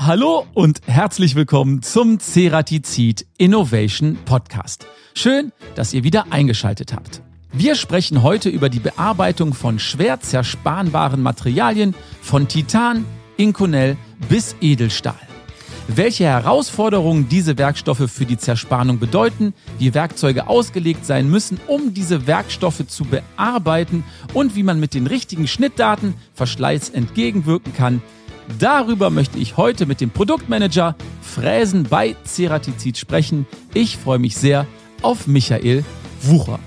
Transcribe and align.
Hallo 0.00 0.46
und 0.54 0.80
herzlich 0.86 1.34
willkommen 1.34 1.82
zum 1.82 2.18
Ceratizid 2.20 3.26
Innovation 3.36 4.16
Podcast. 4.24 4.86
Schön, 5.14 5.52
dass 5.74 5.92
ihr 5.92 6.04
wieder 6.04 6.26
eingeschaltet 6.30 6.92
habt. 6.92 7.22
Wir 7.52 7.74
sprechen 7.74 8.22
heute 8.22 8.48
über 8.48 8.68
die 8.68 8.78
Bearbeitung 8.78 9.54
von 9.54 9.78
schwer 9.78 10.20
zersparenbaren 10.20 11.20
Materialien 11.22 11.94
von 12.20 12.46
Titan, 12.46 13.04
Inconel 13.36 13.96
bis 14.28 14.54
Edelstahl. 14.60 15.18
Welche 15.88 16.24
Herausforderungen 16.24 17.30
diese 17.30 17.56
Werkstoffe 17.56 18.10
für 18.10 18.26
die 18.26 18.36
Zerspannung 18.36 18.98
bedeuten, 18.98 19.54
wie 19.78 19.94
Werkzeuge 19.94 20.46
ausgelegt 20.46 21.06
sein 21.06 21.30
müssen, 21.30 21.58
um 21.66 21.94
diese 21.94 22.26
Werkstoffe 22.26 22.86
zu 22.86 23.04
bearbeiten 23.04 24.04
und 24.34 24.54
wie 24.54 24.62
man 24.62 24.78
mit 24.80 24.92
den 24.92 25.06
richtigen 25.06 25.48
Schnittdaten 25.48 26.12
Verschleiß 26.34 26.90
entgegenwirken 26.90 27.72
kann, 27.72 28.02
Darüber 28.56 29.10
möchte 29.10 29.38
ich 29.38 29.56
heute 29.56 29.86
mit 29.86 30.00
dem 30.00 30.10
Produktmanager 30.10 30.96
Fräsen 31.20 31.84
bei 31.84 32.16
Ceratizid 32.24 32.96
sprechen. 32.96 33.46
Ich 33.74 33.96
freue 33.96 34.18
mich 34.18 34.36
sehr 34.36 34.66
auf 35.02 35.26
Michael 35.26 35.84
Wucher. 36.22 36.58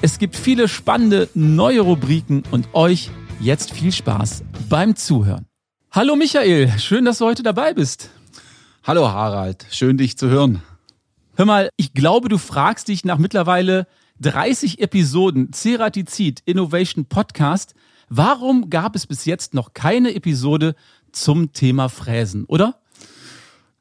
Es 0.00 0.18
gibt 0.18 0.34
viele 0.34 0.66
spannende 0.66 1.28
neue 1.34 1.82
Rubriken 1.82 2.42
und 2.50 2.68
euch 2.72 3.10
jetzt 3.40 3.72
viel 3.72 3.92
Spaß 3.92 4.42
beim 4.68 4.96
Zuhören. 4.96 5.46
Hallo 5.90 6.16
Michael, 6.16 6.76
schön, 6.78 7.04
dass 7.04 7.18
du 7.18 7.26
heute 7.26 7.42
dabei 7.42 7.74
bist. 7.74 8.10
Hallo 8.82 9.08
Harald, 9.08 9.66
schön 9.70 9.98
dich 9.98 10.16
zu 10.16 10.28
hören. 10.28 10.62
Hör 11.36 11.44
mal, 11.44 11.68
ich 11.76 11.92
glaube, 11.92 12.28
du 12.28 12.38
fragst 12.38 12.88
dich 12.88 13.04
nach 13.04 13.18
mittlerweile 13.18 13.86
30 14.20 14.80
Episoden 14.80 15.52
Ceratizid 15.52 16.40
Innovation 16.46 17.04
Podcast, 17.04 17.74
warum 18.08 18.70
gab 18.70 18.96
es 18.96 19.06
bis 19.06 19.24
jetzt 19.24 19.54
noch 19.54 19.72
keine 19.72 20.14
Episode 20.14 20.74
zum 21.12 21.52
Thema 21.52 21.88
Fräsen, 21.88 22.44
oder? 22.44 22.78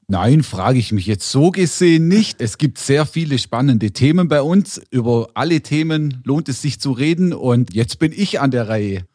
Nein, 0.08 0.44
frage 0.44 0.78
ich 0.78 0.92
mich 0.92 1.06
jetzt 1.06 1.32
so 1.32 1.52
gesehen 1.52 2.10
nicht. 2.10 2.42
Es 2.42 2.58
gibt 2.58 2.80
sehr 2.80 3.06
viele 3.06 3.38
spannende 3.38 3.92
Themen 3.92 4.28
bei 4.28 4.42
uns. 4.42 4.82
Über 4.90 5.30
alle 5.36 5.62
Themen 5.62 6.22
lohnt 6.26 6.50
es 6.50 6.62
sich 6.62 6.82
zu 6.82 6.92
reden 6.92 7.34
und 7.34 7.74
jetzt 7.74 7.98
bin 7.98 8.12
ich 8.12 8.42
an 8.42 8.52
der 8.52 8.68
Reihe. 8.68 9.06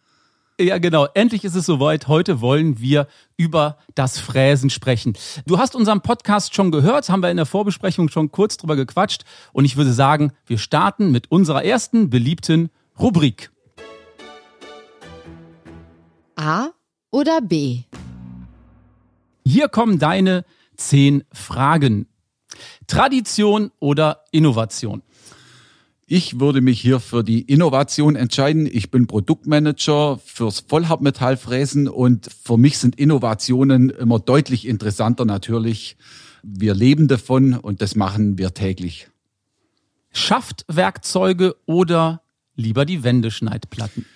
Ja, 0.59 0.79
genau. 0.79 1.07
Endlich 1.13 1.45
ist 1.45 1.55
es 1.55 1.67
soweit. 1.67 2.09
Heute 2.09 2.41
wollen 2.41 2.81
wir 2.81 3.09
über 3.37 3.77
das 3.95 4.19
Fräsen 4.19 4.71
sprechen. 4.71 5.13
Du 5.47 5.59
hast 5.59 5.77
unseren 5.77 6.01
Podcast 6.01 6.55
schon 6.55 6.71
gehört, 6.71 7.11
haben 7.11 7.23
wir 7.23 7.31
in 7.31 7.37
der 7.37 7.45
Vorbesprechung 7.45 8.09
schon 8.09 8.33
kurz 8.33 8.57
drüber 8.57 8.75
gequatscht. 8.75 9.25
Und 9.53 9.67
ich 9.67 9.77
würde 9.77 9.93
sagen, 9.93 10.33
wir 10.47 10.57
starten 10.57 11.13
mit 11.13 11.31
unserer 11.31 11.63
ersten 11.63 12.09
beliebten 12.09 12.71
Rubrik. 12.99 13.51
A 16.37 16.69
oder 17.11 17.43
B? 17.43 17.83
Hier 19.49 19.69
kommen 19.69 20.01
deine 20.01 20.45
zehn 20.77 21.23
Fragen. 21.33 22.09
Tradition 22.89 23.71
oder 23.79 24.25
Innovation? 24.33 25.03
Ich 26.05 26.41
würde 26.41 26.61
mich 26.61 26.81
hier 26.81 26.99
für 26.99 27.23
die 27.23 27.43
Innovation 27.43 28.17
entscheiden. 28.17 28.67
Ich 28.67 28.91
bin 28.91 29.07
Produktmanager 29.07 30.19
fürs 30.25 30.65
Vollhartmetallfräsen 30.67 31.87
und 31.87 32.29
für 32.43 32.57
mich 32.57 32.79
sind 32.79 32.99
Innovationen 32.99 33.91
immer 33.91 34.19
deutlich 34.19 34.67
interessanter 34.67 35.25
natürlich. 35.25 35.97
Wir 36.43 36.75
leben 36.75 37.07
davon 37.07 37.55
und 37.55 37.81
das 37.83 37.95
machen 37.95 38.39
wir 38.39 38.53
täglich. 38.53 39.09
Schaftwerkzeuge 40.11 41.55
oder 41.67 42.21
lieber 42.57 42.85
die 42.85 43.05
Wendeschneidplatten? 43.05 44.07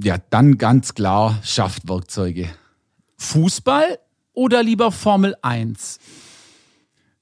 Ja, 0.00 0.18
dann 0.30 0.58
ganz 0.58 0.94
klar 0.94 1.40
Schaftwerkzeuge. 1.42 2.48
Fußball 3.16 3.98
oder 4.36 4.62
lieber 4.62 4.92
Formel 4.92 5.34
1? 5.42 5.98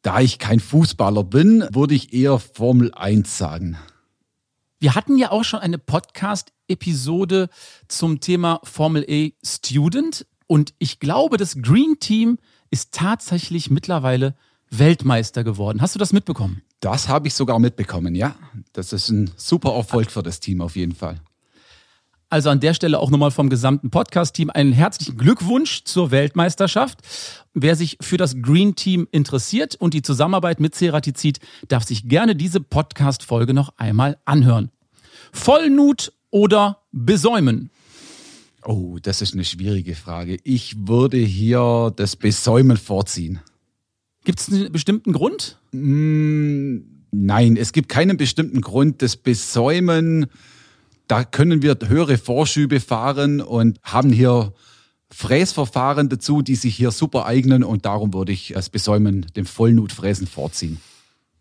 Da 0.02 0.20
ich 0.20 0.38
kein 0.38 0.60
Fußballer 0.60 1.24
bin, 1.24 1.66
würde 1.72 1.94
ich 1.94 2.12
eher 2.12 2.38
Formel 2.38 2.92
1 2.92 3.38
sagen. 3.38 3.78
Wir 4.78 4.94
hatten 4.94 5.16
ja 5.16 5.30
auch 5.30 5.44
schon 5.44 5.60
eine 5.60 5.78
Podcast-Episode 5.78 7.48
zum 7.88 8.20
Thema 8.20 8.60
Formel 8.64 9.02
E 9.08 9.32
Student 9.42 10.26
und 10.46 10.74
ich 10.78 11.00
glaube, 11.00 11.38
das 11.38 11.62
Green 11.62 11.98
Team 12.00 12.38
ist 12.70 12.92
tatsächlich 12.92 13.70
mittlerweile 13.70 14.34
Weltmeister 14.70 15.44
geworden. 15.44 15.80
Hast 15.80 15.94
du 15.94 15.98
das 15.98 16.12
mitbekommen? 16.12 16.62
Das 16.80 17.08
habe 17.08 17.28
ich 17.28 17.34
sogar 17.34 17.58
mitbekommen, 17.58 18.14
ja. 18.14 18.36
Das 18.74 18.92
ist 18.92 19.08
ein 19.08 19.30
super 19.36 19.72
Erfolg 19.74 20.10
für 20.10 20.22
das 20.22 20.40
Team 20.40 20.60
auf 20.60 20.76
jeden 20.76 20.94
Fall. 20.94 21.18
Also 22.34 22.50
an 22.50 22.58
der 22.58 22.74
Stelle 22.74 22.98
auch 22.98 23.12
nochmal 23.12 23.30
vom 23.30 23.48
gesamten 23.48 23.90
Podcast-Team 23.90 24.50
einen 24.50 24.72
herzlichen 24.72 25.16
Glückwunsch 25.16 25.84
zur 25.84 26.10
Weltmeisterschaft. 26.10 26.98
Wer 27.52 27.76
sich 27.76 27.96
für 28.00 28.16
das 28.16 28.42
Green 28.42 28.74
Team 28.74 29.06
interessiert 29.12 29.76
und 29.76 29.94
die 29.94 30.02
Zusammenarbeit 30.02 30.58
mit 30.58 30.74
Ceratizid, 30.74 31.38
darf 31.68 31.84
sich 31.84 32.08
gerne 32.08 32.34
diese 32.34 32.58
Podcast-Folge 32.58 33.54
noch 33.54 33.74
einmal 33.76 34.18
anhören. 34.24 34.72
Vollnut 35.30 36.12
oder 36.32 36.80
besäumen? 36.90 37.70
Oh, 38.64 38.98
das 39.00 39.22
ist 39.22 39.34
eine 39.34 39.44
schwierige 39.44 39.94
Frage. 39.94 40.38
Ich 40.42 40.88
würde 40.88 41.18
hier 41.18 41.92
das 41.94 42.16
Besäumen 42.16 42.78
vorziehen. 42.78 43.42
Gibt 44.24 44.40
es 44.40 44.48
einen 44.48 44.72
bestimmten 44.72 45.12
Grund? 45.12 45.60
Mm, 45.70 46.78
nein, 47.12 47.56
es 47.56 47.72
gibt 47.72 47.88
keinen 47.88 48.16
bestimmten 48.16 48.60
Grund. 48.60 49.02
Das 49.02 49.16
Besäumen 49.16 50.26
da 51.06 51.24
können 51.24 51.62
wir 51.62 51.78
höhere 51.86 52.18
Vorschübe 52.18 52.80
fahren 52.80 53.40
und 53.40 53.78
haben 53.82 54.12
hier 54.12 54.52
Fräsverfahren 55.10 56.08
dazu, 56.08 56.42
die 56.42 56.56
sich 56.56 56.74
hier 56.74 56.90
super 56.90 57.26
eignen 57.26 57.62
und 57.62 57.84
darum 57.86 58.12
würde 58.12 58.32
ich 58.32 58.52
das 58.54 58.68
Besäumen, 58.68 59.26
dem 59.36 59.46
Vollnutfräsen 59.46 60.26
vorziehen. 60.26 60.80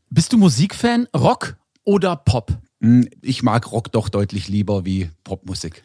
Bist 0.09 0.31
du 0.31 0.37
Musikfan, 0.37 1.07
Rock 1.15 1.55
oder 1.83 2.15
Pop? 2.15 2.55
Hm, 2.81 3.09
ich 3.21 3.41
mag 3.41 3.71
Rock 3.71 3.91
doch 3.91 4.09
deutlich 4.09 4.47
lieber 4.47 4.85
wie 4.85 5.09
Popmusik. 5.23 5.83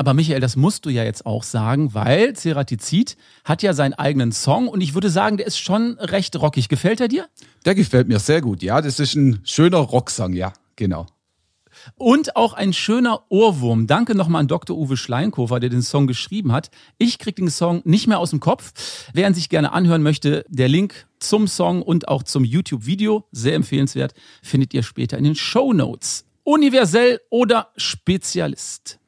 Aber 0.00 0.14
Michael, 0.14 0.40
das 0.40 0.54
musst 0.54 0.86
du 0.86 0.90
ja 0.90 1.02
jetzt 1.02 1.26
auch 1.26 1.42
sagen, 1.42 1.92
weil 1.92 2.34
Ceratizid 2.34 3.16
hat 3.44 3.64
ja 3.64 3.74
seinen 3.74 3.94
eigenen 3.94 4.30
Song 4.30 4.68
und 4.68 4.80
ich 4.80 4.94
würde 4.94 5.10
sagen, 5.10 5.36
der 5.36 5.46
ist 5.46 5.58
schon 5.58 5.98
recht 5.98 6.36
rockig. 6.36 6.68
Gefällt 6.68 7.00
er 7.00 7.08
dir? 7.08 7.26
Der 7.64 7.74
gefällt 7.74 8.06
mir 8.06 8.20
sehr 8.20 8.40
gut, 8.40 8.62
ja. 8.62 8.80
Das 8.80 9.00
ist 9.00 9.16
ein 9.16 9.40
schöner 9.42 9.78
Rocksong, 9.78 10.34
ja, 10.34 10.52
genau. 10.76 11.06
Und 11.96 12.36
auch 12.36 12.52
ein 12.52 12.72
schöner 12.72 13.22
Ohrwurm. 13.28 13.86
Danke 13.86 14.14
nochmal 14.14 14.40
an 14.40 14.48
Dr. 14.48 14.76
Uwe 14.76 14.96
Schleinkofer, 14.96 15.60
der 15.60 15.70
den 15.70 15.82
Song 15.82 16.06
geschrieben 16.06 16.52
hat. 16.52 16.70
Ich 16.98 17.18
kriege 17.18 17.36
den 17.36 17.50
Song 17.50 17.82
nicht 17.84 18.06
mehr 18.06 18.18
aus 18.18 18.30
dem 18.30 18.40
Kopf. 18.40 18.72
Wer 19.12 19.26
ihn 19.26 19.34
sich 19.34 19.48
gerne 19.48 19.72
anhören 19.72 20.02
möchte, 20.02 20.44
der 20.48 20.68
Link 20.68 21.06
zum 21.18 21.48
Song 21.48 21.82
und 21.82 22.08
auch 22.08 22.22
zum 22.22 22.44
YouTube-Video, 22.44 23.24
sehr 23.32 23.54
empfehlenswert, 23.54 24.14
findet 24.42 24.74
ihr 24.74 24.82
später 24.82 25.18
in 25.18 25.24
den 25.24 25.34
Show 25.34 25.72
Notes. 25.72 26.24
Universell 26.44 27.20
oder 27.30 27.72
Spezialist? 27.76 28.98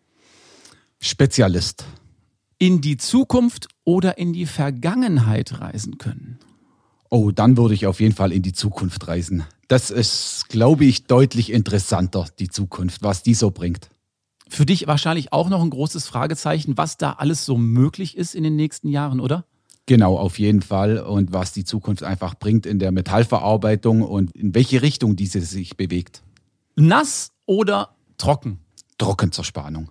Spezialist. 1.00 1.84
In 2.58 2.82
die 2.82 2.98
Zukunft 2.98 3.68
oder 3.84 4.18
in 4.18 4.34
die 4.34 4.44
Vergangenheit 4.44 5.60
reisen 5.60 5.97
können? 5.97 6.38
Oh, 7.10 7.32
dann 7.32 7.56
würde 7.56 7.75
ich 7.75 7.87
auf 7.87 8.00
jeden 8.00 8.15
Fall 8.15 8.32
in 8.32 8.43
die 8.43 8.53
Zukunft 8.53 9.09
reisen. 9.09 9.44
Das 9.66 9.91
ist, 9.91 10.48
glaube 10.48 10.84
ich, 10.84 11.06
deutlich 11.06 11.53
interessanter, 11.53 12.26
die 12.38 12.48
Zukunft, 12.48 13.03
was 13.03 13.25
die 13.25 13.34
so 13.34 13.50
bringt. 13.50 13.91
Für 14.48 14.65
dich 14.65 14.87
wahrscheinlich 14.87 15.32
auch 15.32 15.48
noch 15.48 15.62
ein 15.62 15.71
großes 15.71 16.06
Fragezeichen, 16.06 16.76
was 16.76 16.97
da 16.97 17.12
alles 17.12 17.44
so 17.44 17.56
möglich 17.56 18.16
ist 18.16 18.34
in 18.34 18.44
den 18.44 18.54
nächsten 18.54 18.88
Jahren, 18.88 19.21
oder? 19.21 19.44
Genau, 19.87 20.16
auf 20.16 20.38
jeden 20.38 20.62
Fall. 20.62 20.98
Und 20.98 21.32
was 21.32 21.53
die 21.53 21.65
Zukunft 21.65 22.04
einfach 22.04 22.37
bringt 22.37 22.65
in 22.65 22.78
der 22.78 22.93
Metallverarbeitung 22.93 24.03
und 24.03 24.31
in 24.37 24.54
welche 24.54 24.82
Richtung 24.82 25.16
diese 25.16 25.41
sich 25.41 25.77
bewegt. 25.77 26.22
Nass 26.77 27.32
oder 27.44 27.97
trocken? 28.19 28.60
Trocken 28.98 29.32
zur 29.32 29.44
Spannung. 29.44 29.91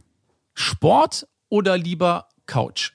Sport 0.54 1.28
oder 1.50 1.78
lieber 1.78 2.30
Couch? 2.46 2.94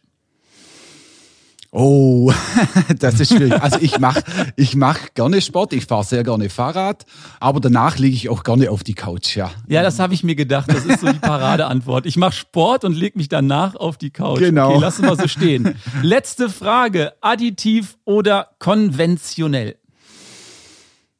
Oh, 1.76 2.32
das 3.00 3.18
ist 3.18 3.34
schwierig. 3.34 3.60
Also 3.60 3.78
ich 3.80 3.98
mache 3.98 4.22
ich 4.54 4.76
mach 4.76 5.12
gerne 5.14 5.40
Sport, 5.40 5.72
ich 5.72 5.86
fahre 5.86 6.04
sehr 6.04 6.22
gerne 6.22 6.48
Fahrrad, 6.48 7.04
aber 7.40 7.58
danach 7.58 7.98
liege 7.98 8.14
ich 8.14 8.28
auch 8.28 8.44
gerne 8.44 8.70
auf 8.70 8.84
die 8.84 8.94
Couch, 8.94 9.34
ja. 9.34 9.50
Ja, 9.66 9.82
das 9.82 9.98
habe 9.98 10.14
ich 10.14 10.22
mir 10.22 10.36
gedacht. 10.36 10.70
Das 10.70 10.86
ist 10.86 11.00
so 11.00 11.10
die 11.10 11.18
Paradeantwort. 11.18 12.06
Ich 12.06 12.16
mache 12.16 12.32
Sport 12.32 12.84
und 12.84 12.96
lege 12.96 13.18
mich 13.18 13.28
danach 13.28 13.74
auf 13.74 13.98
die 13.98 14.10
Couch. 14.10 14.38
Genau. 14.38 14.70
Okay, 14.70 14.80
lassen 14.80 15.02
wir 15.02 15.16
so 15.16 15.26
stehen. 15.26 15.74
Letzte 16.00 16.48
Frage. 16.48 17.14
Additiv 17.20 17.98
oder 18.04 18.50
konventionell? 18.60 19.74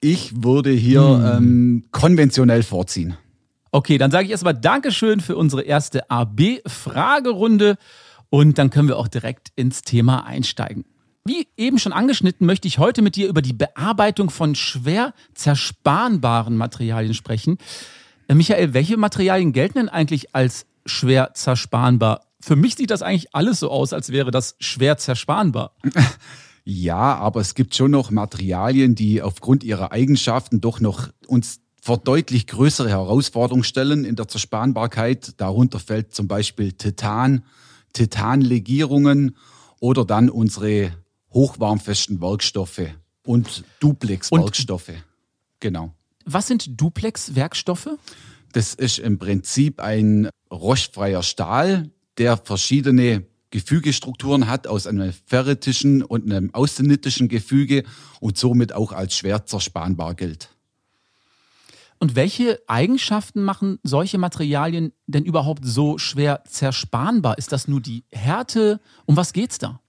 Ich 0.01 0.45
würde 0.45 0.71
hier 0.71 1.03
hm. 1.03 1.37
ähm, 1.37 1.85
konventionell 1.91 2.62
vorziehen. 2.62 3.17
Okay, 3.73 3.99
dann 3.99 4.12
sage 4.12 4.27
ich 4.27 4.31
erstmal 4.31 4.55
Dankeschön 4.55 5.19
für 5.19 5.37
unsere 5.37 5.62
erste 5.62 6.09
AB-Fragerunde. 6.09 7.77
Und 8.35 8.59
dann 8.59 8.71
können 8.71 8.89
wir 8.89 8.99
auch 8.99 9.07
direkt 9.07 9.53
ins 9.55 9.83
Thema 9.83 10.27
einsteigen. 10.27 10.85
Wie 11.25 11.47
eben 11.57 11.79
schon 11.79 11.93
angeschnitten, 11.93 12.49
möchte 12.49 12.67
ich 12.67 12.81
heute 12.81 13.01
mit 13.01 13.15
dir 13.15 13.29
über 13.29 13.43
die 13.43 13.53
Bearbeitung 13.53 14.29
von 14.29 14.57
schwer 14.57 15.15
zersparenbaren 15.35 16.57
Materialien 16.57 17.15
sprechen. 17.15 17.59
Äh, 18.27 18.35
Michael, 18.35 18.75
welche 18.75 18.97
Materialien 18.97 19.53
gelten 19.53 19.79
denn 19.79 19.89
eigentlich 19.89 20.35
als 20.35 20.67
schwer 20.85 21.31
zersparenbar 21.35 22.23
Für 22.41 22.57
mich 22.57 22.75
sieht 22.75 22.91
das 22.91 23.03
eigentlich 23.03 23.33
alles 23.37 23.61
so 23.61 23.71
aus, 23.71 23.93
als 23.93 24.11
wäre 24.11 24.33
das 24.33 24.57
schwer 24.59 24.99
zersparenbar. 24.99 25.77
Ja, 26.67 27.17
aber 27.17 27.43
es 27.43 27.55
gibt 27.55 27.75
schon 27.75 27.91
noch 27.91 28.11
Materialien, 28.11 28.95
die 28.95 29.21
aufgrund 29.21 29.63
ihrer 29.65 29.93
Eigenschaften 29.93 30.63
doch 30.63 30.81
noch 30.81 31.11
uns 31.27 31.61
vor 31.83 31.99
deutlich 31.99 32.47
größere 32.47 32.89
Herausforderungen 32.89 33.65
stellen 33.65 34.07
in 34.07 34.17
der 34.17 34.29
Zersparenbarkeit. 34.29 35.35
Darunter 35.37 35.79
fällt 35.79 36.15
zum 36.15 36.27
Beispiel 36.27 36.73
Titan, 36.73 37.45
Titanlegierungen 37.94 39.37
oder 39.81 40.05
dann 40.05 40.29
unsere 40.29 40.93
hochwarmfesten 41.32 42.20
Werkstoffe 42.20 42.82
und 43.26 43.64
Duplex-Werkstoffe. 43.81 44.93
Genau. 45.61 45.94
Was 46.26 46.46
sind 46.46 46.81
Duplex-Werkstoffe? 46.81 47.88
Das 48.52 48.75
ist 48.75 48.99
im 48.99 49.19
Prinzip 49.19 49.81
ein 49.81 50.29
rostfreier 50.50 51.23
Stahl, 51.23 51.91
der 52.19 52.37
verschiedene 52.37 53.26
Gefügestrukturen 53.50 54.49
hat 54.49 54.67
aus 54.67 54.87
einem 54.87 55.12
ferritischen 55.26 56.02
und 56.02 56.25
einem 56.25 56.52
austenitischen 56.55 57.29
Gefüge 57.29 57.85
und 58.20 58.37
somit 58.37 58.73
auch 58.73 58.93
als 58.93 59.17
schwer 59.17 59.46
zerspanbar 59.46 60.14
gilt. 60.14 60.54
Und 62.05 62.17
welche 62.17 62.61
Eigenschaften 62.67 63.43
machen 63.43 63.79
solche 63.83 64.19
Materialien 64.19 64.93
denn 65.06 65.25
überhaupt 65.25 65.65
so 65.65 65.97
schwer 65.97 66.45
zerspanbar? 66.47 67.39
Ist 67.39 67.51
das 67.51 67.67
nur 67.67 67.81
die 67.81 68.05
Härte? 68.12 68.79
Um 69.06 69.17
was 69.17 69.33
geht's 69.33 69.56
da? 69.56 69.81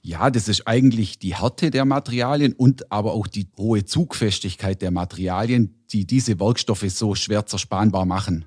Ja, 0.00 0.30
das 0.30 0.46
ist 0.46 0.68
eigentlich 0.68 1.18
die 1.18 1.34
Härte 1.34 1.72
der 1.72 1.84
Materialien 1.86 2.52
und 2.52 2.92
aber 2.92 3.14
auch 3.14 3.26
die 3.26 3.48
hohe 3.58 3.84
Zugfestigkeit 3.84 4.80
der 4.80 4.92
Materialien, 4.92 5.74
die 5.90 6.06
diese 6.06 6.38
Werkstoffe 6.38 6.88
so 6.88 7.16
schwer 7.16 7.44
zerspanbar 7.46 8.06
machen. 8.06 8.44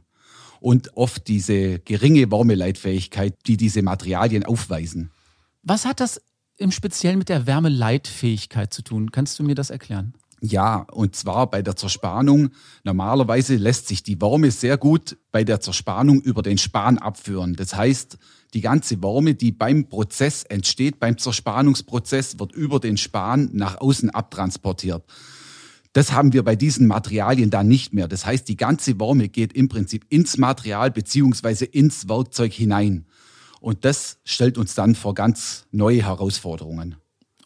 Und 0.62 0.96
oft 0.96 1.28
diese 1.28 1.80
geringe 1.80 2.32
Wärmeleitfähigkeit, 2.32 3.36
die 3.48 3.58
diese 3.58 3.82
Materialien 3.82 4.46
aufweisen. 4.46 5.12
Was 5.62 5.84
hat 5.84 6.00
das 6.00 6.22
im 6.56 6.72
Speziellen 6.72 7.18
mit 7.18 7.28
der 7.28 7.48
Wärmeleitfähigkeit 7.48 8.74
zu 8.74 8.82
tun? 8.82 9.12
Kannst 9.12 9.40
du 9.40 9.44
mir 9.44 9.56
das 9.56 9.72
erklären? 9.72 10.14
Ja, 10.46 10.86
und 10.92 11.16
zwar 11.16 11.50
bei 11.50 11.62
der 11.62 11.78
Zerspannung. 11.78 12.50
Normalerweise 12.84 13.56
lässt 13.56 13.88
sich 13.88 14.04
die 14.04 14.20
Wärme 14.20 14.52
sehr 14.52 14.78
gut 14.78 15.16
bei 15.32 15.46
der 15.46 15.62
Zerspannung 15.62 16.20
über 16.20 16.42
den 16.42 16.58
Span 16.58 16.98
abführen. 16.98 17.56
Das 17.56 17.74
heißt, 17.78 18.18
die 18.54 18.60
ganze 18.60 19.02
Wärme, 19.02 19.36
die 19.36 19.54
beim 19.54 19.88
Prozess 19.88 20.44
entsteht, 20.44 21.00
beim 21.00 21.18
Zerspannungsprozess, 21.18 22.40
wird 22.40 22.52
über 22.52 22.82
den 22.82 22.98
Span 22.98 23.52
nach 23.54 23.80
außen 23.80 24.10
abtransportiert. 24.10 25.06
Das 25.94 26.12
haben 26.12 26.34
wir 26.34 26.44
bei 26.44 26.58
diesen 26.58 26.88
Materialien 26.88 27.50
dann 27.50 27.70
nicht 27.70 27.94
mehr. 27.94 28.10
Das 28.10 28.26
heißt, 28.26 28.46
die 28.50 28.58
ganze 28.58 29.00
Wärme 29.00 29.30
geht 29.30 29.54
im 29.54 29.70
Prinzip 29.70 30.06
ins 30.10 30.38
Material 30.38 30.92
beziehungsweise 30.92 31.64
ins 31.64 32.10
Werkzeug 32.10 32.52
hinein. 32.52 33.06
Und 33.62 33.86
das 33.86 34.18
stellt 34.26 34.58
uns 34.58 34.76
dann 34.76 34.94
vor 34.94 35.14
ganz 35.14 35.68
neue 35.72 36.04
Herausforderungen. 36.04 36.98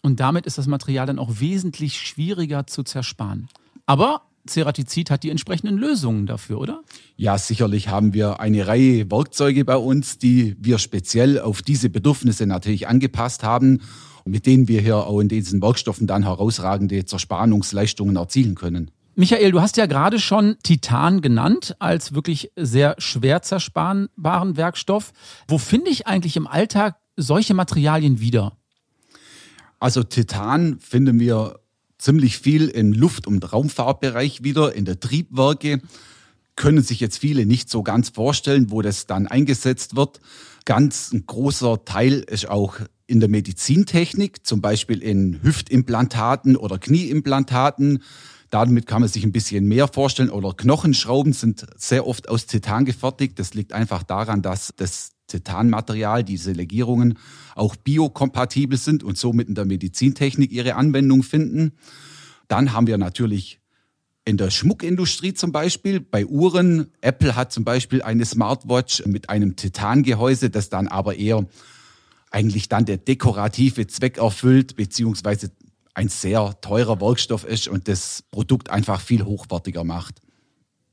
Und 0.07 0.21
damit 0.21 0.45
ist 0.45 0.57
das 0.57 0.68
Material 0.68 1.06
dann 1.06 1.19
auch 1.19 1.42
wesentlich 1.42 2.00
schwieriger 2.00 2.65
zu 2.65 2.83
zersparen. 2.83 3.50
Aber 3.86 4.21
Ceratizid 4.48 5.12
hat 5.12 5.24
die 5.24 5.30
entsprechenden 5.30 5.77
Lösungen 5.77 6.25
dafür, 6.25 6.62
oder? 6.62 6.81
Ja, 7.18 7.38
sicherlich 7.38 7.89
haben 7.89 8.13
wir 8.13 8.39
eine 8.39 8.68
Reihe 8.68 9.12
Werkzeuge 9.12 9.65
bei 9.65 9.75
uns, 9.75 10.18
die 10.18 10.56
wir 10.62 10.77
speziell 10.77 11.42
auf 11.42 11.62
diese 11.62 11.89
Bedürfnisse 11.89 12.48
natürlich 12.48 12.88
angepasst 12.88 13.44
haben 13.44 13.81
und 14.24 14.31
mit 14.31 14.45
denen 14.45 14.69
wir 14.69 14.80
hier 14.80 14.95
auch 14.95 15.19
in 15.19 15.27
diesen 15.27 15.62
Werkstoffen 15.62 16.07
dann 16.07 16.24
herausragende 16.24 17.04
Zerspannungsleistungen 17.04 18.15
erzielen 18.15 18.56
können. 18.56 18.92
Michael, 19.15 19.51
du 19.51 19.59
hast 19.59 19.75
ja 19.75 19.88
gerade 19.88 20.19
schon 20.19 20.56
Titan 20.63 21.19
genannt 21.19 21.75
als 21.80 22.13
wirklich 22.13 22.54
sehr 22.56 22.95
schwer 22.98 23.42
zersparenbaren 23.42 24.56
Werkstoff. 24.56 25.12
Wo 25.50 25.57
finde 25.57 25.92
ich 25.92 26.07
eigentlich 26.07 26.38
im 26.38 26.48
Alltag 26.48 26.95
solche 27.18 27.54
Materialien 27.54 28.21
wieder? 28.21 28.54
Also 29.79 30.03
Titan 30.03 30.79
finden 30.79 31.19
wir 31.19 31.59
ziemlich 31.97 32.38
viel 32.38 32.68
im 32.68 32.94
Luft- 32.94 33.27
und 33.27 33.51
Raumfahrtbereich 33.51 34.44
wieder, 34.44 34.74
in 34.74 34.85
der 34.85 35.00
Triebwerke. 35.00 35.81
Können 36.56 36.81
sich 36.81 37.00
jetzt 37.00 37.19
viele 37.19 37.45
nicht 37.45 37.69
so 37.69 37.83
ganz 37.83 38.09
vorstellen, 38.09 38.71
wo 38.71 38.81
das 38.81 39.06
dann 39.06 39.27
eingesetzt 39.27 39.95
wird. 39.95 40.19
Ganz 40.65 41.12
ein 41.13 41.25
großer 41.25 41.85
Teil 41.85 42.25
ist 42.27 42.50
auch 42.50 42.79
in 43.06 43.19
der 43.19 43.29
Medizintechnik, 43.29 44.45
zum 44.45 44.62
Beispiel 44.62 45.01
in 45.01 45.41
Hüftimplantaten 45.41 46.57
oder 46.57 46.77
Knieimplantaten. 46.77 48.03
Damit 48.50 48.85
kann 48.85 49.01
man 49.01 49.09
sich 49.09 49.23
ein 49.23 49.31
bisschen 49.31 49.65
mehr 49.65 49.88
vorstellen. 49.88 50.30
Oder 50.30 50.53
Knochenschrauben 50.53 51.33
sind 51.33 51.65
sehr 51.75 52.07
oft 52.07 52.30
aus 52.30 52.47
Titan 52.47 52.85
gefertigt. 52.85 53.39
Das 53.39 53.53
liegt 53.53 53.73
einfach 53.73 54.03
daran, 54.03 54.41
dass 54.41 54.73
das 54.75 55.12
Titanmaterial, 55.27 56.24
diese 56.24 56.51
Legierungen, 56.51 57.18
auch 57.56 57.75
biokompatibel 57.75 58.77
sind 58.77 59.03
und 59.03 59.18
somit 59.18 59.47
in 59.47 59.56
der 59.56 59.65
Medizintechnik 59.65 60.51
ihre 60.51 60.75
Anwendung 60.75 61.24
finden. 61.24 61.74
Dann 62.47 62.74
haben 62.74 62.88
wir 62.88 62.97
natürlich 62.97 63.59
in 64.25 64.38
der 64.38 64.51
Schmuckindustrie 64.51 65.33
zum 65.33 65.53
Beispiel, 65.53 66.01
bei 66.01 66.25
Uhren, 66.25 66.91
Apple 67.00 67.35
hat 67.35 67.53
zum 67.53 67.63
Beispiel 67.63 68.01
eine 68.01 68.25
Smartwatch 68.25 69.06
mit 69.06 69.29
einem 69.29 69.56
Titangehäuse, 69.56 70.50
das 70.50 70.69
dann 70.69 70.89
aber 70.89 71.15
eher 71.15 71.45
eigentlich 72.30 72.68
dann 72.68 72.83
der 72.83 72.97
dekorative 72.97 73.88
Zweck 73.88 74.18
erfüllt, 74.18 74.75
beziehungsweise 74.75 75.51
ein 75.94 76.09
sehr 76.09 76.59
teurer 76.62 77.00
Werkstoff 77.00 77.45
ist 77.45 77.68
und 77.69 77.88
das 77.88 78.23
Produkt 78.30 78.69
einfach 78.69 79.01
viel 79.01 79.23
hochwertiger 79.23 79.83
macht. 79.83 80.21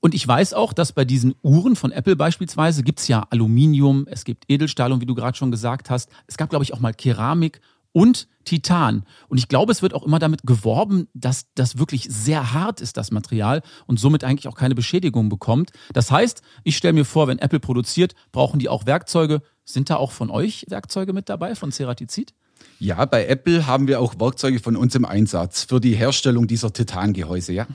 Und 0.05 0.15
ich 0.15 0.29
weiß 0.29 0.53
auch, 0.53 0.75
dass 0.75 0.93
bei 0.93 1.07
diesen 1.07 1.35
Uhren 1.43 1.77
von 1.77 1.91
Apple 1.91 2.15
beispielsweise 2.15 2.83
gibt 2.83 3.01
es 3.01 3.09
ja 3.09 3.27
Aluminium, 3.31 4.07
es 4.07 4.25
gibt 4.25 4.45
Edelstahl 4.49 4.93
und 4.93 5.01
wie 5.01 5.07
du 5.07 5.15
gerade 5.15 5.35
schon 5.35 5.51
gesagt 5.51 5.89
hast, 5.89 6.11
es 6.27 6.37
gab, 6.37 6.51
glaube 6.51 6.63
ich, 6.63 6.75
auch 6.75 6.79
mal 6.79 6.93
Keramik 6.93 7.63
und 7.93 8.29
Titan. 8.45 9.07
Und 9.29 9.39
ich 9.39 9.49
glaube, 9.49 9.73
es 9.73 9.81
wird 9.81 9.95
auch 9.95 10.03
immer 10.03 10.19
damit 10.19 10.43
geworben, 10.43 11.09
dass 11.15 11.47
das 11.55 11.79
wirklich 11.79 12.07
sehr 12.11 12.53
hart 12.53 12.83
ist, 12.83 12.99
das 12.99 13.13
Material, 13.13 13.63
und 13.87 13.99
somit 13.99 14.25
eigentlich 14.25 14.47
auch 14.47 14.57
keine 14.57 14.75
Beschädigung 14.75 15.31
bekommt. 15.31 15.71
Das 15.95 16.11
heißt, 16.11 16.43
ich 16.65 16.77
stelle 16.77 16.93
mir 16.93 17.07
vor, 17.07 17.27
wenn 17.27 17.39
Apple 17.39 17.61
produziert, 17.61 18.15
brauchen 18.31 18.59
die 18.59 18.69
auch 18.69 18.85
Werkzeuge. 18.85 19.41
Sind 19.65 19.89
da 19.89 19.97
auch 19.97 20.13
von 20.13 20.29
euch 20.29 20.67
Werkzeuge 20.69 21.15
mit 21.15 21.31
dabei, 21.31 21.55
von 21.55 21.73
Ceratizid? 21.73 22.35
Ja, 22.79 23.07
bei 23.07 23.27
Apple 23.27 23.67
haben 23.67 23.89
wir 23.89 24.03
auch 24.03 24.21
Werkzeuge 24.21 24.61
von 24.61 24.77
uns 24.77 24.95
im 24.97 25.07
Einsatz 25.07 25.63
für 25.65 25.81
die 25.81 25.95
Herstellung 25.95 26.47
dieser 26.47 26.75
Titangehäuse, 26.75 27.55
ja. 27.55 27.67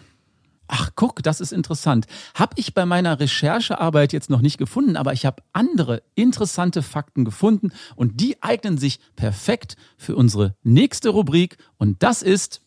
Ach, 0.72 0.92
guck, 0.96 1.24
das 1.24 1.42
ist 1.42 1.52
interessant. 1.52 2.06
Hab 2.36 2.54
ich 2.56 2.76
bei 2.76 2.86
meiner 2.86 3.20
Recherchearbeit 3.20 4.14
jetzt 4.14 4.30
noch 4.30 4.42
nicht 4.42 4.60
gefunden, 4.60 4.98
aber 4.98 5.14
ich 5.14 5.26
habe 5.26 5.42
andere 5.52 6.04
interessante 6.14 6.84
Fakten 6.84 7.26
gefunden 7.26 7.72
und 7.96 8.22
die 8.22 8.42
eignen 8.44 8.78
sich 8.78 9.00
perfekt 9.16 9.78
für 9.98 10.16
unsere 10.16 10.56
nächste 10.62 11.10
Rubrik 11.10 11.58
und 11.78 12.04
das 12.04 12.22
ist 12.22 12.62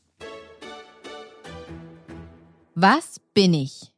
Was 2.75 3.21
bin 3.35 3.55
ich? 3.55 3.93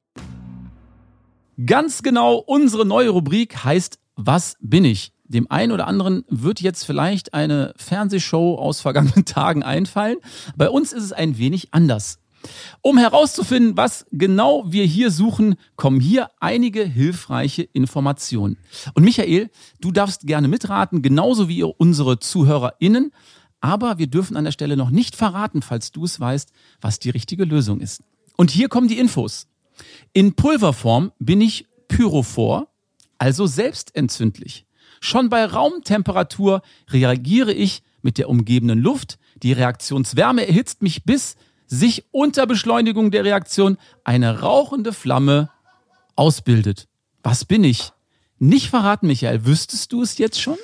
Ganz 1.64 2.02
genau, 2.02 2.34
unsere 2.36 2.84
neue 2.84 3.08
Rubrik 3.08 3.64
heißt 3.64 3.98
Was 4.16 4.58
bin 4.60 4.84
ich? 4.84 5.12
Dem 5.24 5.50
einen 5.50 5.72
oder 5.72 5.86
anderen 5.86 6.24
wird 6.28 6.60
jetzt 6.60 6.84
vielleicht 6.84 7.32
eine 7.32 7.72
Fernsehshow 7.76 8.56
aus 8.56 8.82
vergangenen 8.82 9.24
Tagen 9.24 9.62
einfallen. 9.62 10.18
Bei 10.56 10.68
uns 10.68 10.92
ist 10.92 11.04
es 11.04 11.12
ein 11.14 11.38
wenig 11.38 11.68
anders. 11.72 12.18
Um 12.82 12.98
herauszufinden, 12.98 13.76
was 13.76 14.06
genau 14.12 14.64
wir 14.66 14.84
hier 14.84 15.10
suchen, 15.10 15.56
kommen 15.76 16.00
hier 16.00 16.30
einige 16.40 16.84
hilfreiche 16.84 17.62
Informationen. 17.62 18.58
Und 18.94 19.04
Michael, 19.04 19.50
du 19.80 19.90
darfst 19.92 20.26
gerne 20.26 20.48
mitraten, 20.48 21.02
genauso 21.02 21.48
wie 21.48 21.62
unsere 21.62 22.18
ZuhörerInnen. 22.18 23.12
Aber 23.60 23.98
wir 23.98 24.08
dürfen 24.08 24.36
an 24.36 24.44
der 24.44 24.52
Stelle 24.52 24.76
noch 24.76 24.90
nicht 24.90 25.16
verraten, 25.16 25.62
falls 25.62 25.90
du 25.90 26.04
es 26.04 26.20
weißt, 26.20 26.52
was 26.80 26.98
die 26.98 27.10
richtige 27.10 27.44
Lösung 27.44 27.80
ist. 27.80 28.02
Und 28.36 28.50
hier 28.50 28.68
kommen 28.68 28.88
die 28.88 28.98
Infos. 28.98 29.46
In 30.12 30.34
Pulverform 30.34 31.12
bin 31.18 31.40
ich 31.40 31.66
pyrophor, 31.88 32.68
also 33.18 33.46
selbstentzündlich. 33.46 34.66
Schon 35.00 35.28
bei 35.28 35.44
Raumtemperatur 35.44 36.62
reagiere 36.90 37.52
ich 37.52 37.82
mit 38.02 38.18
der 38.18 38.28
umgebenden 38.28 38.80
Luft. 38.80 39.18
Die 39.42 39.52
Reaktionswärme 39.52 40.46
erhitzt 40.46 40.82
mich 40.82 41.04
bis 41.04 41.36
sich 41.66 42.04
unter 42.10 42.46
Beschleunigung 42.46 43.10
der 43.10 43.24
Reaktion 43.24 43.78
eine 44.04 44.40
rauchende 44.40 44.92
Flamme 44.92 45.50
ausbildet. 46.16 46.88
Was 47.22 47.44
bin 47.44 47.64
ich? 47.64 47.92
Nicht 48.38 48.68
verraten, 48.68 49.06
Michael. 49.06 49.46
Wüsstest 49.46 49.92
du 49.92 50.02
es 50.02 50.18
jetzt 50.18 50.40
schon? 50.40 50.58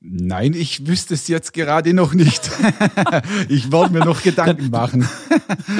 Nein, 0.00 0.52
ich 0.52 0.86
wüsste 0.86 1.14
es 1.14 1.26
jetzt 1.26 1.52
gerade 1.52 1.94
noch 1.94 2.12
nicht. 2.12 2.50
ich 3.48 3.72
wollte 3.72 3.94
mir 3.94 4.04
noch 4.04 4.22
Gedanken 4.22 4.70
machen. 4.70 5.08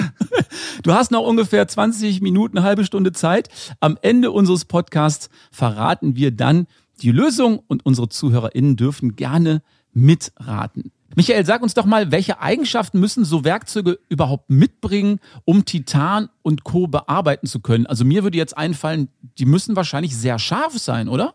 du 0.82 0.92
hast 0.92 1.10
noch 1.10 1.22
ungefähr 1.22 1.68
20 1.68 2.22
Minuten, 2.22 2.58
eine 2.58 2.66
halbe 2.66 2.84
Stunde 2.84 3.12
Zeit. 3.12 3.50
Am 3.80 3.98
Ende 4.00 4.30
unseres 4.30 4.64
Podcasts 4.64 5.28
verraten 5.52 6.16
wir 6.16 6.30
dann 6.30 6.66
die 7.02 7.12
Lösung 7.12 7.60
und 7.66 7.84
unsere 7.84 8.08
ZuhörerInnen 8.08 8.76
dürfen 8.76 9.16
gerne 9.16 9.62
mitraten. 9.92 10.92
Michael, 11.14 11.46
sag 11.46 11.62
uns 11.62 11.74
doch 11.74 11.86
mal, 11.86 12.10
welche 12.10 12.40
Eigenschaften 12.40 12.98
müssen 12.98 13.24
so 13.24 13.44
Werkzeuge 13.44 13.98
überhaupt 14.08 14.50
mitbringen, 14.50 15.20
um 15.44 15.64
Titan 15.64 16.28
und 16.42 16.64
Co. 16.64 16.88
bearbeiten 16.88 17.46
zu 17.46 17.60
können? 17.60 17.86
Also 17.86 18.04
mir 18.04 18.22
würde 18.22 18.36
jetzt 18.36 18.56
einfallen, 18.56 19.08
die 19.38 19.46
müssen 19.46 19.76
wahrscheinlich 19.76 20.16
sehr 20.16 20.38
scharf 20.38 20.78
sein, 20.78 21.08
oder? 21.08 21.34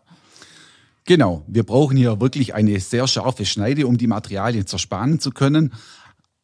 Genau, 1.04 1.42
wir 1.48 1.64
brauchen 1.64 1.96
hier 1.96 2.20
wirklich 2.20 2.54
eine 2.54 2.78
sehr 2.78 3.08
scharfe 3.08 3.44
Schneide, 3.44 3.86
um 3.86 3.98
die 3.98 4.06
Materialien 4.06 4.66
zerspanen 4.66 5.18
zu 5.18 5.30
können. 5.30 5.72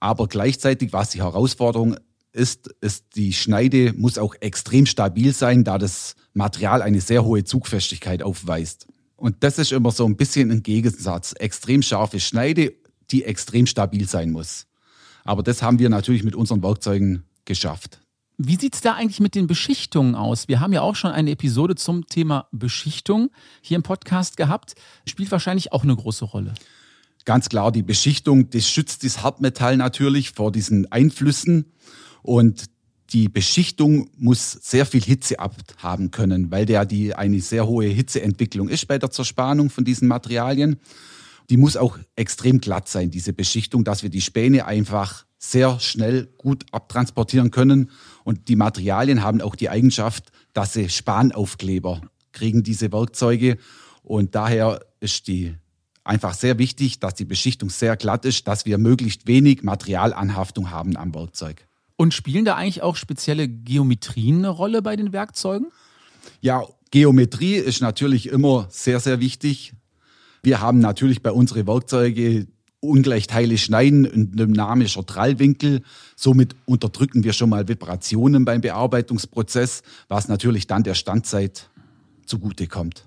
Aber 0.00 0.26
gleichzeitig, 0.26 0.92
was 0.92 1.10
die 1.10 1.22
Herausforderung 1.22 1.96
ist, 2.32 2.68
ist, 2.80 3.04
die 3.14 3.32
Schneide 3.32 3.92
muss 3.96 4.18
auch 4.18 4.34
extrem 4.40 4.86
stabil 4.86 5.32
sein, 5.32 5.64
da 5.64 5.78
das 5.78 6.14
Material 6.34 6.82
eine 6.82 7.00
sehr 7.00 7.24
hohe 7.24 7.44
Zugfestigkeit 7.44 8.22
aufweist. 8.22 8.86
Und 9.16 9.36
das 9.40 9.58
ist 9.58 9.72
immer 9.72 9.90
so 9.90 10.04
ein 10.06 10.16
bisschen 10.16 10.50
ein 10.50 10.62
Gegensatz. 10.62 11.32
Extrem 11.32 11.82
scharfe 11.82 12.20
Schneide, 12.20 12.74
die 13.10 13.24
extrem 13.24 13.66
stabil 13.66 14.08
sein 14.08 14.30
muss. 14.30 14.66
Aber 15.24 15.42
das 15.42 15.62
haben 15.62 15.78
wir 15.78 15.88
natürlich 15.88 16.24
mit 16.24 16.34
unseren 16.34 16.62
Werkzeugen 16.62 17.24
geschafft. 17.44 18.00
Wie 18.40 18.56
sieht 18.56 18.76
es 18.76 18.80
da 18.80 18.94
eigentlich 18.94 19.18
mit 19.18 19.34
den 19.34 19.48
Beschichtungen 19.48 20.14
aus? 20.14 20.46
Wir 20.46 20.60
haben 20.60 20.72
ja 20.72 20.82
auch 20.82 20.94
schon 20.94 21.10
eine 21.10 21.32
Episode 21.32 21.74
zum 21.74 22.06
Thema 22.06 22.46
Beschichtung 22.52 23.30
hier 23.60 23.74
im 23.74 23.82
Podcast 23.82 24.36
gehabt. 24.36 24.74
Spielt 25.06 25.32
wahrscheinlich 25.32 25.72
auch 25.72 25.82
eine 25.82 25.96
große 25.96 26.24
Rolle. 26.24 26.54
Ganz 27.24 27.48
klar, 27.48 27.72
die 27.72 27.82
Beschichtung, 27.82 28.48
das 28.50 28.68
schützt 28.68 29.04
das 29.04 29.22
Hartmetall 29.24 29.76
natürlich 29.76 30.30
vor 30.30 30.52
diesen 30.52 30.90
Einflüssen. 30.92 31.72
Und 32.22 32.66
die 33.10 33.28
Beschichtung 33.28 34.08
muss 34.16 34.52
sehr 34.52 34.86
viel 34.86 35.02
Hitze 35.02 35.40
abhaben 35.40 36.10
können, 36.10 36.50
weil 36.50 36.64
der 36.64 36.84
die 36.84 37.14
eine 37.14 37.40
sehr 37.40 37.66
hohe 37.66 37.86
Hitzeentwicklung 37.86 38.68
ist 38.68 38.86
bei 38.86 38.98
der 38.98 39.10
Zerspannung 39.10 39.68
von 39.68 39.84
diesen 39.84 40.06
Materialien. 40.08 40.78
Die 41.50 41.56
muss 41.56 41.76
auch 41.76 41.98
extrem 42.16 42.60
glatt 42.60 42.88
sein, 42.88 43.10
diese 43.10 43.32
Beschichtung, 43.32 43.84
dass 43.84 44.02
wir 44.02 44.10
die 44.10 44.20
Späne 44.20 44.66
einfach 44.66 45.24
sehr 45.38 45.80
schnell 45.80 46.28
gut 46.36 46.66
abtransportieren 46.72 47.50
können. 47.50 47.90
Und 48.24 48.48
die 48.48 48.56
Materialien 48.56 49.22
haben 49.22 49.40
auch 49.40 49.54
die 49.54 49.70
Eigenschaft, 49.70 50.30
dass 50.52 50.72
sie 50.72 50.88
Spanaufkleber 50.88 52.02
kriegen, 52.32 52.62
diese 52.62 52.92
Werkzeuge. 52.92 53.56
Und 54.02 54.34
daher 54.34 54.80
ist 55.00 55.28
die 55.28 55.54
einfach 56.04 56.34
sehr 56.34 56.58
wichtig, 56.58 56.98
dass 56.98 57.14
die 57.14 57.24
Beschichtung 57.24 57.70
sehr 57.70 57.96
glatt 57.96 58.24
ist, 58.24 58.48
dass 58.48 58.66
wir 58.66 58.78
möglichst 58.78 59.26
wenig 59.26 59.62
Materialanhaftung 59.62 60.70
haben 60.70 60.96
am 60.96 61.14
Werkzeug. 61.14 61.66
Und 61.96 62.14
spielen 62.14 62.44
da 62.44 62.54
eigentlich 62.54 62.82
auch 62.82 62.96
spezielle 62.96 63.48
Geometrien 63.48 64.38
eine 64.38 64.48
Rolle 64.48 64.82
bei 64.82 64.96
den 64.96 65.12
Werkzeugen? 65.12 65.68
Ja, 66.40 66.64
Geometrie 66.90 67.56
ist 67.56 67.80
natürlich 67.80 68.28
immer 68.28 68.68
sehr, 68.70 69.00
sehr 69.00 69.20
wichtig. 69.20 69.74
Wir 70.42 70.60
haben 70.60 70.78
natürlich 70.78 71.22
bei 71.22 71.32
unseren 71.32 71.66
Werkzeugen 71.66 72.48
Ungleichteile 72.80 73.58
schneiden, 73.58 74.06
ein 74.06 74.32
dynamischer 74.36 75.04
Trallwinkel. 75.04 75.82
Somit 76.14 76.54
unterdrücken 76.64 77.24
wir 77.24 77.32
schon 77.32 77.50
mal 77.50 77.66
Vibrationen 77.66 78.44
beim 78.44 78.60
Bearbeitungsprozess, 78.60 79.82
was 80.06 80.28
natürlich 80.28 80.68
dann 80.68 80.84
der 80.84 80.94
Standzeit 80.94 81.70
zugutekommt. 82.24 83.04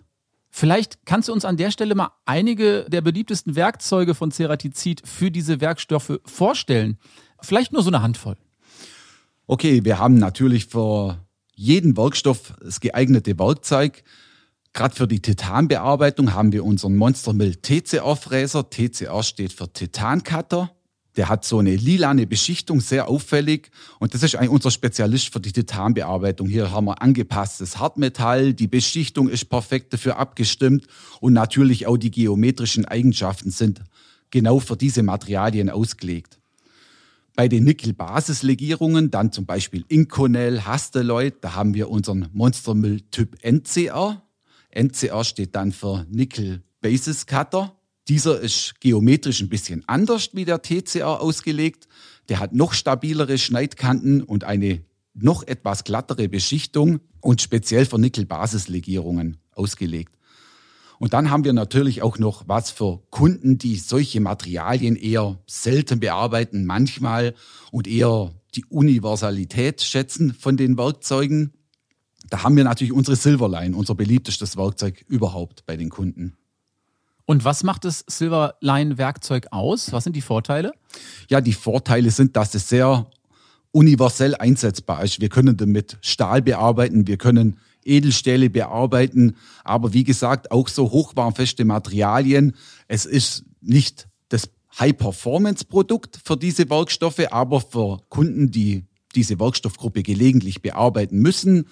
Vielleicht 0.49 1.05
kannst 1.05 1.29
du 1.29 1.33
uns 1.33 1.45
an 1.45 1.55
der 1.55 1.71
Stelle 1.71 1.95
mal 1.95 2.11
einige 2.25 2.85
der 2.89 2.99
beliebtesten 2.99 3.55
Werkzeuge 3.55 4.13
von 4.13 4.31
Ceratizid 4.31 5.01
für 5.05 5.31
diese 5.31 5.61
Werkstoffe 5.61 6.19
vorstellen. 6.25 6.97
Vielleicht 7.39 7.71
nur 7.71 7.81
so 7.81 7.89
eine 7.89 8.01
Handvoll. 8.01 8.35
Okay, 9.47 9.85
wir 9.85 9.97
haben 9.97 10.15
natürlich 10.15 10.65
für 10.65 11.25
jeden 11.55 11.95
Werkstoff 11.95 12.53
das 12.61 12.81
geeignete 12.81 13.39
Werkzeug. 13.39 14.03
Gerade 14.73 14.95
für 14.95 15.07
die 15.07 15.21
Titanbearbeitung 15.21 16.33
haben 16.33 16.53
wir 16.53 16.63
unseren 16.63 16.95
Monster 16.95 17.33
Mill 17.33 17.55
TCR-Fräser. 17.55 18.69
TCR 18.69 19.21
steht 19.21 19.51
für 19.51 19.71
Titancutter. 19.71 20.71
Der 21.17 21.27
hat 21.27 21.43
so 21.43 21.59
eine 21.59 21.75
lilane 21.75 22.25
Beschichtung, 22.25 22.79
sehr 22.79 23.09
auffällig. 23.09 23.69
Und 23.99 24.13
das 24.13 24.23
ist 24.23 24.35
eigentlich 24.35 24.49
unser 24.49 24.71
Spezialist 24.71 25.33
für 25.33 25.41
die 25.41 25.51
Titanbearbeitung. 25.51 26.47
Hier 26.47 26.71
haben 26.71 26.85
wir 26.85 27.01
angepasstes 27.01 27.79
Hartmetall. 27.79 28.53
Die 28.53 28.67
Beschichtung 28.67 29.27
ist 29.27 29.49
perfekt 29.49 29.91
dafür 29.91 30.17
abgestimmt. 30.17 30.87
Und 31.19 31.33
natürlich 31.33 31.85
auch 31.85 31.97
die 31.97 32.11
geometrischen 32.11 32.85
Eigenschaften 32.85 33.51
sind 33.51 33.81
genau 34.29 34.61
für 34.61 34.77
diese 34.77 35.03
Materialien 35.03 35.69
ausgelegt. 35.69 36.39
Bei 37.35 37.49
den 37.49 37.65
Nickel-Basislegierungen, 37.65 39.11
dann 39.11 39.33
zum 39.33 39.45
Beispiel 39.45 39.83
Inconel, 39.89 40.65
Hasteloid, 40.65 41.35
da 41.41 41.55
haben 41.55 41.73
wir 41.73 41.89
unseren 41.89 42.29
Monstermüll 42.31 43.01
Typ 43.11 43.37
NCR. 43.43 44.21
NCR 44.71 45.23
steht 45.23 45.55
dann 45.55 45.71
für 45.71 46.05
Nickel 46.09 46.63
Basis 46.81 47.25
Cutter. 47.25 47.75
Dieser 48.07 48.39
ist 48.39 48.75
geometrisch 48.79 49.41
ein 49.41 49.49
bisschen 49.49 49.83
anders 49.87 50.29
wie 50.33 50.45
der 50.45 50.61
TCR 50.61 51.21
ausgelegt. 51.21 51.87
Der 52.29 52.39
hat 52.39 52.53
noch 52.53 52.73
stabilere 52.73 53.37
Schneidkanten 53.37 54.23
und 54.23 54.43
eine 54.43 54.83
noch 55.13 55.43
etwas 55.43 55.83
glattere 55.83 56.29
Beschichtung 56.29 57.01
und 57.19 57.41
speziell 57.41 57.85
für 57.85 57.99
Nickel-Basislegierungen 57.99 59.37
ausgelegt. 59.53 60.17
Und 60.99 61.13
dann 61.13 61.31
haben 61.31 61.43
wir 61.43 61.53
natürlich 61.53 62.03
auch 62.03 62.19
noch 62.19 62.47
was 62.47 62.69
für 62.69 63.01
Kunden, 63.09 63.57
die 63.57 63.75
solche 63.77 64.21
Materialien 64.21 64.95
eher 64.95 65.39
selten 65.47 65.99
bearbeiten, 65.99 66.65
manchmal 66.65 67.33
und 67.71 67.87
eher 67.87 68.31
die 68.53 68.65
Universalität 68.65 69.81
schätzen 69.81 70.33
von 70.33 70.57
den 70.57 70.77
Werkzeugen. 70.77 71.53
Da 72.29 72.43
haben 72.43 72.55
wir 72.55 72.63
natürlich 72.63 72.93
unsere 72.93 73.15
Silverline, 73.15 73.75
unser 73.75 73.95
beliebtestes 73.95 74.57
Werkzeug 74.57 75.03
überhaupt 75.07 75.65
bei 75.65 75.75
den 75.75 75.89
Kunden. 75.89 76.37
Und 77.25 77.45
was 77.45 77.63
macht 77.63 77.85
das 77.85 78.03
Silverline-Werkzeug 78.07 79.47
aus? 79.51 79.91
Was 79.91 80.03
sind 80.03 80.15
die 80.15 80.21
Vorteile? 80.21 80.73
Ja, 81.29 81.41
die 81.41 81.53
Vorteile 81.53 82.11
sind, 82.11 82.35
dass 82.35 82.53
es 82.55 82.67
sehr 82.67 83.09
universell 83.71 84.35
einsetzbar 84.35 85.03
ist. 85.03 85.21
Wir 85.21 85.29
können 85.29 85.55
damit 85.55 85.97
Stahl 86.01 86.41
bearbeiten, 86.41 87.07
wir 87.07 87.17
können 87.17 87.57
Edelstähle 87.83 88.49
bearbeiten, 88.49 89.37
aber 89.63 89.93
wie 89.93 90.03
gesagt, 90.03 90.51
auch 90.51 90.67
so 90.67 90.91
hochwarmfeste 90.91 91.65
Materialien. 91.65 92.55
Es 92.87 93.05
ist 93.05 93.45
nicht 93.61 94.07
das 94.29 94.49
High-Performance-Produkt 94.79 96.19
für 96.23 96.37
diese 96.37 96.69
Werkstoffe, 96.69 97.31
aber 97.31 97.61
für 97.61 97.99
Kunden, 98.09 98.51
die 98.51 98.85
diese 99.15 99.39
Werkstoffgruppe 99.39 100.03
gelegentlich 100.03 100.61
bearbeiten 100.61 101.19
müssen, 101.19 101.67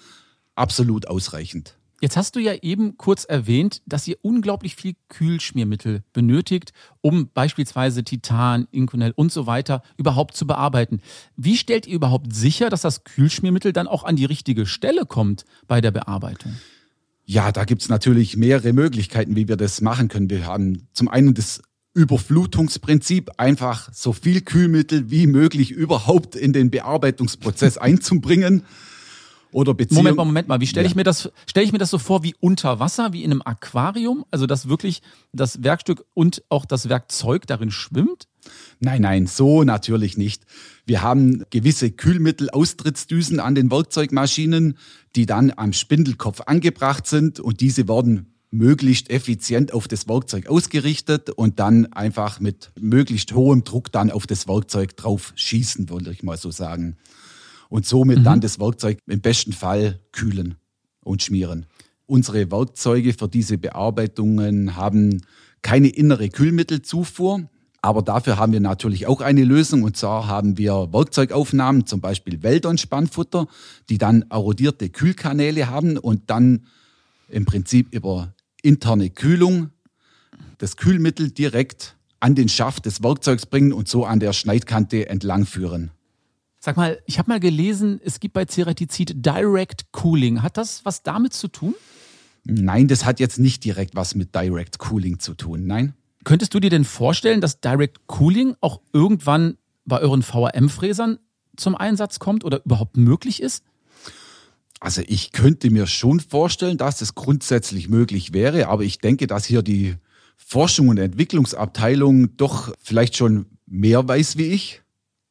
absolut 0.54 1.08
ausreichend. 1.08 1.76
Jetzt 2.02 2.16
hast 2.16 2.34
du 2.34 2.40
ja 2.40 2.54
eben 2.62 2.96
kurz 2.96 3.24
erwähnt, 3.24 3.82
dass 3.84 4.08
ihr 4.08 4.16
unglaublich 4.22 4.74
viel 4.74 4.94
Kühlschmiermittel 5.10 6.02
benötigt, 6.14 6.72
um 7.02 7.28
beispielsweise 7.34 8.04
Titan, 8.04 8.66
Inconel 8.70 9.12
und 9.14 9.30
so 9.30 9.46
weiter 9.46 9.82
überhaupt 9.98 10.34
zu 10.34 10.46
bearbeiten. 10.46 11.02
Wie 11.36 11.58
stellt 11.58 11.86
ihr 11.86 11.94
überhaupt 11.94 12.34
sicher, 12.34 12.70
dass 12.70 12.80
das 12.80 13.04
Kühlschmiermittel 13.04 13.74
dann 13.74 13.86
auch 13.86 14.04
an 14.04 14.16
die 14.16 14.24
richtige 14.24 14.64
Stelle 14.64 15.04
kommt 15.04 15.44
bei 15.68 15.82
der 15.82 15.90
Bearbeitung? 15.90 16.54
Ja, 17.26 17.52
da 17.52 17.64
gibt 17.64 17.82
es 17.82 17.90
natürlich 17.90 18.36
mehrere 18.36 18.72
Möglichkeiten, 18.72 19.36
wie 19.36 19.46
wir 19.46 19.56
das 19.56 19.82
machen 19.82 20.08
können. 20.08 20.30
Wir 20.30 20.46
haben 20.46 20.88
zum 20.94 21.08
einen 21.08 21.34
das 21.34 21.60
Überflutungsprinzip, 21.92 23.32
einfach 23.36 23.92
so 23.92 24.12
viel 24.12 24.40
Kühlmittel 24.40 25.10
wie 25.10 25.26
möglich 25.26 25.70
überhaupt 25.70 26.34
in 26.34 26.54
den 26.54 26.70
Bearbeitungsprozess 26.70 27.78
einzubringen. 27.78 28.62
Oder 29.52 29.74
Beziehung. 29.74 29.98
Moment 29.98 30.16
mal, 30.16 30.24
Moment 30.24 30.48
mal. 30.48 30.60
Wie 30.60 30.66
stelle 30.66 30.86
ich 30.86 30.94
mir 30.94 31.04
das, 31.04 31.30
stelle 31.46 31.66
ich 31.66 31.72
mir 31.72 31.78
das 31.78 31.90
so 31.90 31.98
vor 31.98 32.22
wie 32.22 32.34
unter 32.40 32.78
Wasser, 32.78 33.12
wie 33.12 33.24
in 33.24 33.30
einem 33.30 33.42
Aquarium? 33.44 34.24
Also, 34.30 34.46
dass 34.46 34.68
wirklich 34.68 35.02
das 35.32 35.62
Werkstück 35.62 36.04
und 36.14 36.42
auch 36.48 36.64
das 36.64 36.88
Werkzeug 36.88 37.46
darin 37.46 37.70
schwimmt? 37.70 38.28
Nein, 38.78 39.02
nein, 39.02 39.26
so 39.26 39.64
natürlich 39.64 40.16
nicht. 40.16 40.44
Wir 40.86 41.02
haben 41.02 41.44
gewisse 41.50 41.90
Kühlmittelaustrittsdüsen 41.90 43.40
an 43.40 43.54
den 43.54 43.70
Werkzeugmaschinen, 43.70 44.78
die 45.16 45.26
dann 45.26 45.52
am 45.54 45.72
Spindelkopf 45.72 46.42
angebracht 46.46 47.06
sind 47.06 47.40
und 47.40 47.60
diese 47.60 47.88
werden 47.88 48.32
möglichst 48.50 49.10
effizient 49.10 49.72
auf 49.72 49.86
das 49.86 50.08
Werkzeug 50.08 50.48
ausgerichtet 50.48 51.30
und 51.30 51.60
dann 51.60 51.92
einfach 51.92 52.40
mit 52.40 52.72
möglichst 52.80 53.32
hohem 53.32 53.62
Druck 53.62 53.92
dann 53.92 54.10
auf 54.10 54.26
das 54.26 54.48
Werkzeug 54.48 54.96
drauf 54.96 55.32
schießen, 55.36 55.88
würde 55.88 56.10
ich 56.10 56.22
mal 56.22 56.36
so 56.36 56.50
sagen 56.50 56.96
und 57.70 57.86
somit 57.86 58.18
mhm. 58.18 58.24
dann 58.24 58.40
das 58.42 58.60
Werkzeug 58.60 58.98
im 59.06 59.22
besten 59.22 59.52
Fall 59.52 60.00
kühlen 60.12 60.56
und 61.02 61.22
schmieren. 61.22 61.64
Unsere 62.04 62.50
Werkzeuge 62.50 63.14
für 63.14 63.28
diese 63.28 63.56
Bearbeitungen 63.56 64.76
haben 64.76 65.22
keine 65.62 65.88
innere 65.88 66.28
Kühlmittelzufuhr, 66.28 67.48
aber 67.80 68.02
dafür 68.02 68.36
haben 68.36 68.52
wir 68.52 68.60
natürlich 68.60 69.06
auch 69.06 69.22
eine 69.22 69.44
Lösung 69.44 69.84
und 69.84 69.96
zwar 69.96 70.26
haben 70.26 70.58
wir 70.58 70.92
Werkzeugaufnahmen, 70.92 71.86
zum 71.86 72.00
Beispiel 72.00 72.42
Weldon-Spannfutter, 72.42 73.46
die 73.88 73.96
dann 73.96 74.26
erodierte 74.28 74.90
Kühlkanäle 74.90 75.68
haben 75.68 75.96
und 75.96 76.28
dann 76.28 76.66
im 77.28 77.46
Prinzip 77.46 77.94
über 77.94 78.34
interne 78.62 79.08
Kühlung 79.08 79.70
das 80.58 80.76
Kühlmittel 80.76 81.30
direkt 81.30 81.96
an 82.18 82.34
den 82.34 82.48
Schaft 82.48 82.84
des 82.84 83.02
Werkzeugs 83.02 83.46
bringen 83.46 83.72
und 83.72 83.88
so 83.88 84.04
an 84.04 84.20
der 84.20 84.34
Schneidkante 84.34 85.08
entlang 85.08 85.46
führen. 85.46 85.90
Sag 86.62 86.76
mal, 86.76 87.00
ich 87.06 87.18
habe 87.18 87.30
mal 87.30 87.40
gelesen, 87.40 88.02
es 88.04 88.20
gibt 88.20 88.34
bei 88.34 88.44
Ceratizid 88.44 89.24
Direct 89.24 89.92
Cooling. 89.92 90.42
Hat 90.42 90.58
das 90.58 90.84
was 90.84 91.02
damit 91.02 91.32
zu 91.32 91.48
tun? 91.48 91.74
Nein, 92.44 92.86
das 92.86 93.06
hat 93.06 93.18
jetzt 93.18 93.38
nicht 93.38 93.64
direkt 93.64 93.96
was 93.96 94.14
mit 94.14 94.34
Direct 94.34 94.78
Cooling 94.78 95.18
zu 95.18 95.32
tun. 95.32 95.66
Nein. 95.66 95.94
Könntest 96.22 96.52
du 96.52 96.60
dir 96.60 96.68
denn 96.68 96.84
vorstellen, 96.84 97.40
dass 97.40 97.62
Direct 97.62 98.06
Cooling 98.08 98.56
auch 98.60 98.82
irgendwann 98.92 99.56
bei 99.86 100.00
euren 100.00 100.22
VRM-Fräsern 100.22 101.18
zum 101.56 101.74
Einsatz 101.76 102.18
kommt 102.18 102.44
oder 102.44 102.62
überhaupt 102.62 102.98
möglich 102.98 103.42
ist? 103.42 103.64
Also 104.80 105.02
ich 105.06 105.32
könnte 105.32 105.70
mir 105.70 105.86
schon 105.86 106.20
vorstellen, 106.20 106.76
dass 106.76 107.00
es 107.00 107.14
grundsätzlich 107.14 107.88
möglich 107.88 108.34
wäre, 108.34 108.68
aber 108.68 108.82
ich 108.82 108.98
denke, 108.98 109.26
dass 109.26 109.46
hier 109.46 109.62
die 109.62 109.96
Forschung 110.36 110.88
und 110.88 110.98
Entwicklungsabteilung 110.98 112.36
doch 112.36 112.74
vielleicht 112.82 113.16
schon 113.16 113.46
mehr 113.66 114.06
weiß 114.06 114.36
wie 114.36 114.46
ich. 114.46 114.79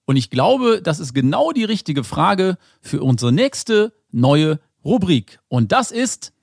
Und 0.10 0.16
ich 0.16 0.32
glaube, 0.32 0.82
das 0.82 1.00
ist 1.00 1.14
genau 1.14 1.52
die 1.52 1.66
richtige 1.66 2.04
Frage 2.04 2.58
für 2.82 3.04
unsere 3.04 3.32
nächste 3.32 3.94
neue 4.12 4.60
Rubrik. 4.84 5.40
Und 5.50 5.72
das 5.72 5.92
ist 5.92 6.34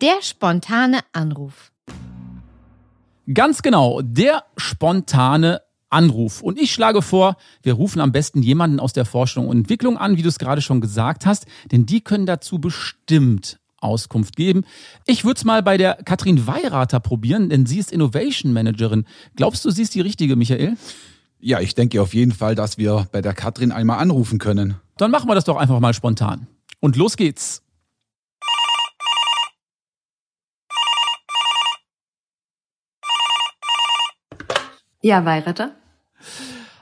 Der 0.00 0.20
spontane 0.20 0.98
Anruf. 1.12 1.70
Ganz 3.32 3.62
genau, 3.62 4.00
der 4.02 4.42
spontane 4.56 5.62
Anruf. 5.90 6.42
Und 6.42 6.58
ich 6.58 6.72
schlage 6.72 7.02
vor, 7.02 7.36
wir 7.62 7.74
rufen 7.74 8.00
am 8.00 8.10
besten 8.10 8.42
jemanden 8.42 8.80
aus 8.80 8.92
der 8.92 9.04
Forschung 9.04 9.46
und 9.46 9.58
Entwicklung 9.58 9.96
an, 9.96 10.16
wie 10.16 10.22
du 10.22 10.28
es 10.28 10.40
gerade 10.40 10.60
schon 10.60 10.80
gesagt 10.80 11.24
hast, 11.24 11.46
denn 11.70 11.86
die 11.86 12.00
können 12.00 12.26
dazu 12.26 12.58
bestimmt 12.58 13.60
Auskunft 13.78 14.34
geben. 14.34 14.64
Ich 15.06 15.24
würde 15.24 15.38
es 15.38 15.44
mal 15.44 15.62
bei 15.62 15.76
der 15.76 15.94
Katrin 16.04 16.48
Weirater 16.48 16.98
probieren, 16.98 17.48
denn 17.48 17.64
sie 17.64 17.78
ist 17.78 17.92
Innovation 17.92 18.52
Managerin. 18.52 19.04
Glaubst 19.36 19.64
du, 19.64 19.70
sie 19.70 19.82
ist 19.82 19.94
die 19.94 20.00
richtige, 20.00 20.34
Michael? 20.34 20.76
Ja, 21.44 21.58
ich 21.58 21.74
denke 21.74 22.00
auf 22.00 22.14
jeden 22.14 22.30
Fall, 22.30 22.54
dass 22.54 22.78
wir 22.78 23.08
bei 23.10 23.20
der 23.20 23.34
Katrin 23.34 23.72
einmal 23.72 23.98
anrufen 23.98 24.38
können. 24.38 24.76
Dann 24.96 25.10
machen 25.10 25.28
wir 25.28 25.34
das 25.34 25.42
doch 25.42 25.56
einfach 25.56 25.80
mal 25.80 25.92
spontan. 25.92 26.46
Und 26.78 26.94
los 26.94 27.16
geht's. 27.16 27.64
Ja, 35.02 35.24
Weirater. 35.24 35.74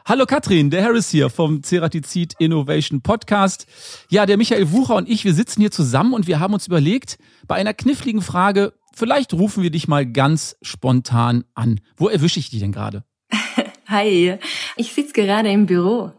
Hallo 0.05 0.27
Katrin, 0.27 0.69
der 0.69 0.85
Harris 0.85 1.09
hier 1.09 1.31
vom 1.31 1.63
Ceratizid 1.63 2.35
Innovation 2.39 3.01
Podcast. 3.01 3.67
Ja, 4.11 4.27
der 4.27 4.37
Michael 4.37 4.73
Wucher 4.73 4.97
und 4.97 5.09
ich, 5.09 5.25
wir 5.25 5.33
sitzen 5.33 5.63
hier 5.63 5.71
zusammen 5.71 6.13
und 6.13 6.27
wir 6.27 6.39
haben 6.39 6.53
uns 6.53 6.67
überlegt, 6.67 7.17
bei 7.47 7.55
einer 7.55 7.73
kniffligen 7.73 8.21
Frage, 8.21 8.75
vielleicht 8.95 9.33
rufen 9.33 9.63
wir 9.63 9.71
dich 9.71 9.89
mal 9.89 10.05
ganz 10.05 10.57
spontan 10.61 11.45
an. 11.55 11.81
Wo 11.97 12.09
erwische 12.09 12.39
ich 12.39 12.51
dich 12.51 12.61
denn 12.61 12.73
gerade? 12.73 13.05
Hi, 13.91 14.39
ich 14.77 14.93
sitze 14.93 15.13
gerade 15.13 15.51
im 15.51 15.67
Büro 15.67 16.13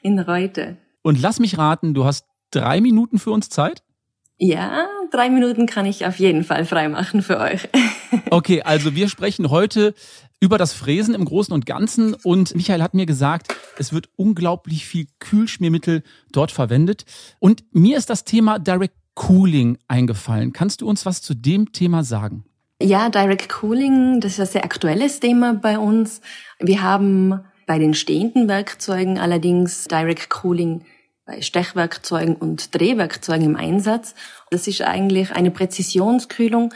in 0.00 0.18
Reute. 0.18 0.78
Und 1.02 1.20
lass 1.20 1.38
mich 1.38 1.58
raten, 1.58 1.92
du 1.92 2.06
hast 2.06 2.24
drei 2.50 2.80
Minuten 2.80 3.18
für 3.18 3.32
uns 3.32 3.50
Zeit? 3.50 3.82
Ja, 4.38 4.86
drei 5.10 5.28
Minuten 5.28 5.66
kann 5.66 5.84
ich 5.84 6.06
auf 6.06 6.18
jeden 6.18 6.42
Fall 6.42 6.64
freimachen 6.64 7.20
für 7.22 7.38
euch. 7.38 7.68
Okay, 8.30 8.62
also 8.62 8.94
wir 8.94 9.10
sprechen 9.10 9.50
heute 9.50 9.94
über 10.40 10.56
das 10.56 10.72
Fräsen 10.72 11.14
im 11.14 11.26
Großen 11.26 11.52
und 11.52 11.66
Ganzen 11.66 12.14
und 12.14 12.54
Michael 12.54 12.82
hat 12.82 12.94
mir 12.94 13.04
gesagt, 13.04 13.54
es 13.78 13.92
wird 13.92 14.08
unglaublich 14.16 14.86
viel 14.86 15.08
Kühlschmiermittel 15.18 16.02
dort 16.32 16.50
verwendet 16.50 17.04
und 17.38 17.64
mir 17.72 17.98
ist 17.98 18.08
das 18.08 18.24
Thema 18.24 18.58
Direct 18.58 18.94
Cooling 19.14 19.76
eingefallen. 19.88 20.54
Kannst 20.54 20.80
du 20.80 20.88
uns 20.88 21.04
was 21.04 21.20
zu 21.20 21.34
dem 21.34 21.72
Thema 21.72 22.02
sagen? 22.02 22.47
Ja, 22.80 23.08
Direct 23.08 23.48
Cooling, 23.48 24.20
das 24.20 24.32
ist 24.32 24.40
ein 24.40 24.46
sehr 24.46 24.64
aktuelles 24.64 25.18
Thema 25.18 25.54
bei 25.54 25.78
uns. 25.78 26.20
Wir 26.60 26.82
haben 26.82 27.40
bei 27.66 27.78
den 27.78 27.92
stehenden 27.92 28.46
Werkzeugen 28.46 29.18
allerdings 29.18 29.84
Direct 29.84 30.30
Cooling 30.30 30.84
bei 31.26 31.42
Stechwerkzeugen 31.42 32.36
und 32.36 32.74
Drehwerkzeugen 32.74 33.44
im 33.44 33.56
Einsatz. 33.56 34.14
Das 34.50 34.68
ist 34.68 34.80
eigentlich 34.82 35.32
eine 35.32 35.50
Präzisionskühlung, 35.50 36.72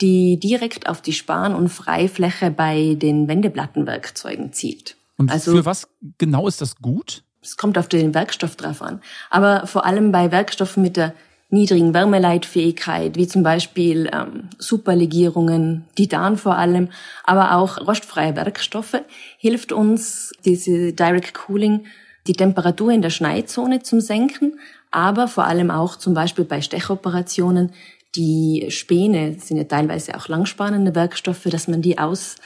die 0.00 0.38
direkt 0.38 0.88
auf 0.88 1.00
die 1.00 1.12
Span- 1.12 1.54
und 1.54 1.68
Freifläche 1.68 2.50
bei 2.50 2.94
den 2.94 3.28
Wendeplattenwerkzeugen 3.28 4.52
zielt. 4.52 4.96
Und 5.16 5.30
also, 5.30 5.52
für 5.52 5.64
was 5.64 5.88
genau 6.18 6.48
ist 6.48 6.60
das 6.60 6.76
gut? 6.76 7.22
Es 7.40 7.56
kommt 7.56 7.78
auf 7.78 7.88
den 7.88 8.12
Werkstoff 8.12 8.56
drauf 8.56 8.82
an. 8.82 9.00
Aber 9.30 9.66
vor 9.66 9.86
allem 9.86 10.10
bei 10.10 10.32
Werkstoffen 10.32 10.82
mit 10.82 10.96
der 10.96 11.14
niedrigen 11.48 11.94
Wärmeleitfähigkeit, 11.94 13.16
wie 13.16 13.28
zum 13.28 13.42
Beispiel 13.42 14.10
ähm, 14.12 14.48
Superlegierungen, 14.58 15.84
Titan 15.94 16.36
vor 16.36 16.56
allem, 16.56 16.88
aber 17.24 17.56
auch 17.56 17.86
rostfreie 17.86 18.34
Werkstoffe, 18.34 19.00
hilft 19.38 19.72
uns 19.72 20.32
diese 20.44 20.92
Direct 20.92 21.34
Cooling, 21.34 21.86
die 22.26 22.32
Temperatur 22.32 22.90
in 22.90 23.02
der 23.02 23.10
Schneidzone 23.10 23.82
zum 23.82 24.00
Senken, 24.00 24.58
aber 24.90 25.28
vor 25.28 25.44
allem 25.44 25.70
auch 25.70 25.96
zum 25.96 26.14
Beispiel 26.14 26.44
bei 26.44 26.60
Stechoperationen 26.60 27.72
die 28.16 28.66
Späne 28.70 29.36
sind 29.38 29.58
ja 29.58 29.64
teilweise 29.64 30.16
auch 30.16 30.28
langspannende 30.28 30.94
Werkstoffe, 30.94 31.44
dass 31.44 31.68
man 31.68 31.82
die 31.82 31.98
aus 31.98 32.36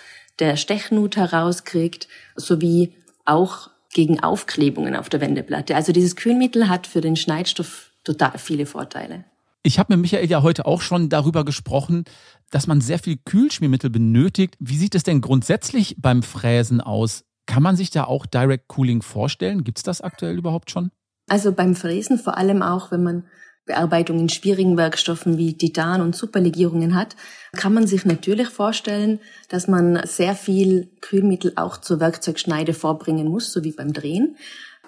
der 0.41 0.57
Stechnut 0.57 1.17
herauskriegt, 1.17 2.09
sowie 2.35 2.93
auch 3.25 3.71
gegen 3.93 4.21
Aufklebungen 4.21 4.97
auf 4.97 5.09
der 5.09 5.21
Wendeplatte. 5.21 5.77
Also 5.77 5.93
dieses 5.93 6.17
Kühlmittel 6.17 6.69
hat 6.69 6.87
für 6.87 7.01
den 7.01 7.17
Schneidstoff 7.17 7.90
total 8.05 8.39
viele 8.39 8.67
Vorteile. 8.67 9.25
Ich 9.63 9.79
habe 9.79 9.95
mit 9.95 10.03
Michael 10.03 10.29
ja 10.29 10.43
heute 10.43 10.65
auch 10.65 10.81
schon 10.81 11.11
darüber 11.11 11.45
gesprochen, 11.45 12.05
dass 12.51 12.67
man 12.67 12.81
sehr 12.81 12.99
viel 12.99 13.19
Kühlschmiermittel 13.19 13.91
benötigt. 13.91 14.57
Wie 14.59 14.77
sieht 14.77 14.95
es 14.95 15.03
denn 15.03 15.21
grundsätzlich 15.21 15.97
beim 15.99 16.23
Fräsen 16.23 16.81
aus? 16.81 17.25
Kann 17.47 17.63
man 17.63 17.77
sich 17.77 17.91
da 17.91 18.05
auch 18.05 18.27
Direct 18.27 18.69
Cooling 18.69 19.03
vorstellen? 19.03 19.65
Gibt 19.65 19.79
es 19.79 19.85
das 19.85 20.01
aktuell 20.01 20.39
überhaupt 20.39 20.71
schon? 20.71 20.91
Also 21.29 21.53
beim 21.53 21.77
Fräsen 21.77 22.19
vor 22.19 22.39
allem 22.39 22.63
auch, 22.63 22.91
wenn 22.91 23.03
man 23.03 23.25
Bearbeitung 23.67 24.19
in 24.19 24.29
schwierigen 24.29 24.77
Werkstoffen 24.77 25.37
wie 25.37 25.57
Titan 25.57 26.01
und 26.01 26.17
Superlegierungen 26.17 26.95
hat, 26.95 27.15
kann 27.53 27.75
man 27.75 27.87
sich 27.87 28.05
natürlich 28.05 28.49
vorstellen, 28.49 29.21
dass 29.49 29.69
man 29.69 30.01
sehr 30.07 30.35
viel 30.35 30.91
Kühlmittel 31.01 31.53
auch 31.57 31.77
zur 31.77 32.01
Werkzeugschneide 32.01 32.75
vorbringen 32.75 33.29
muss, 33.29 33.53
so 33.53 33.63
wie 33.63 33.73
beim 33.73 33.93
Drehen. 33.93 34.37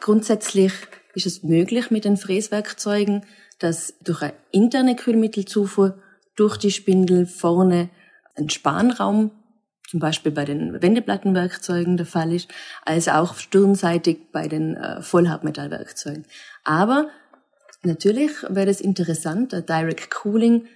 Grundsätzlich 0.00 0.72
ist 1.14 1.26
es 1.26 1.42
möglich 1.42 1.90
mit 1.90 2.04
den 2.04 2.16
Fräswerkzeugen, 2.16 3.24
dass 3.58 3.94
durch 4.02 4.22
eine 4.22 4.34
interne 4.50 4.96
Kühlmittelzufuhr 4.96 5.98
durch 6.36 6.56
die 6.56 6.70
Spindel 6.70 7.26
vorne 7.26 7.90
ein 8.36 8.50
Spanraum 8.50 9.30
zum 9.88 10.00
Beispiel 10.00 10.32
bei 10.32 10.46
den 10.46 10.80
Wendeplattenwerkzeugen 10.80 11.98
der 11.98 12.06
Fall 12.06 12.32
ist, 12.32 12.48
als 12.86 13.08
auch 13.08 13.36
stirnseitig 13.36 14.32
bei 14.32 14.48
den 14.48 14.74
äh, 14.76 15.02
Vollhartmetallwerkzeugen. 15.02 16.24
Aber 16.64 17.10
Natürlich 17.84 18.30
wäre 18.48 18.70
es 18.70 18.80
interessant, 18.80 19.52
Direct 19.52 20.10
Cooling, 20.10 20.66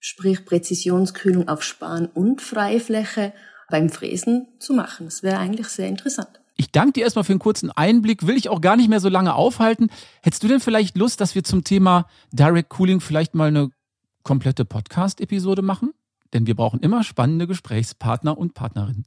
sprich 0.00 0.46
Präzisionskühlung 0.46 1.48
auf 1.48 1.62
Span- 1.62 2.06
und 2.06 2.40
Freifläche 2.40 3.34
beim 3.68 3.90
Fräsen 3.90 4.48
zu 4.58 4.72
machen. 4.72 5.06
Das 5.06 5.22
wäre 5.22 5.38
eigentlich 5.38 5.68
sehr 5.68 5.88
interessant. 5.88 6.40
Ich 6.56 6.70
danke 6.70 6.92
dir 6.92 7.04
erstmal 7.04 7.24
für 7.24 7.32
einen 7.32 7.40
kurzen 7.40 7.70
Einblick, 7.70 8.26
will 8.26 8.36
ich 8.36 8.48
auch 8.48 8.60
gar 8.60 8.76
nicht 8.76 8.88
mehr 8.88 9.00
so 9.00 9.08
lange 9.08 9.34
aufhalten. 9.34 9.90
Hättest 10.22 10.42
du 10.42 10.48
denn 10.48 10.60
vielleicht 10.60 10.96
Lust, 10.96 11.20
dass 11.20 11.34
wir 11.34 11.42
zum 11.42 11.64
Thema 11.64 12.06
Direct 12.32 12.70
Cooling 12.70 13.00
vielleicht 13.00 13.34
mal 13.34 13.48
eine 13.48 13.70
komplette 14.22 14.64
Podcast-Episode 14.64 15.62
machen? 15.62 15.92
Denn 16.32 16.46
wir 16.46 16.54
brauchen 16.54 16.80
immer 16.80 17.02
spannende 17.02 17.46
Gesprächspartner 17.46 18.38
und 18.38 18.54
Partnerinnen. 18.54 19.04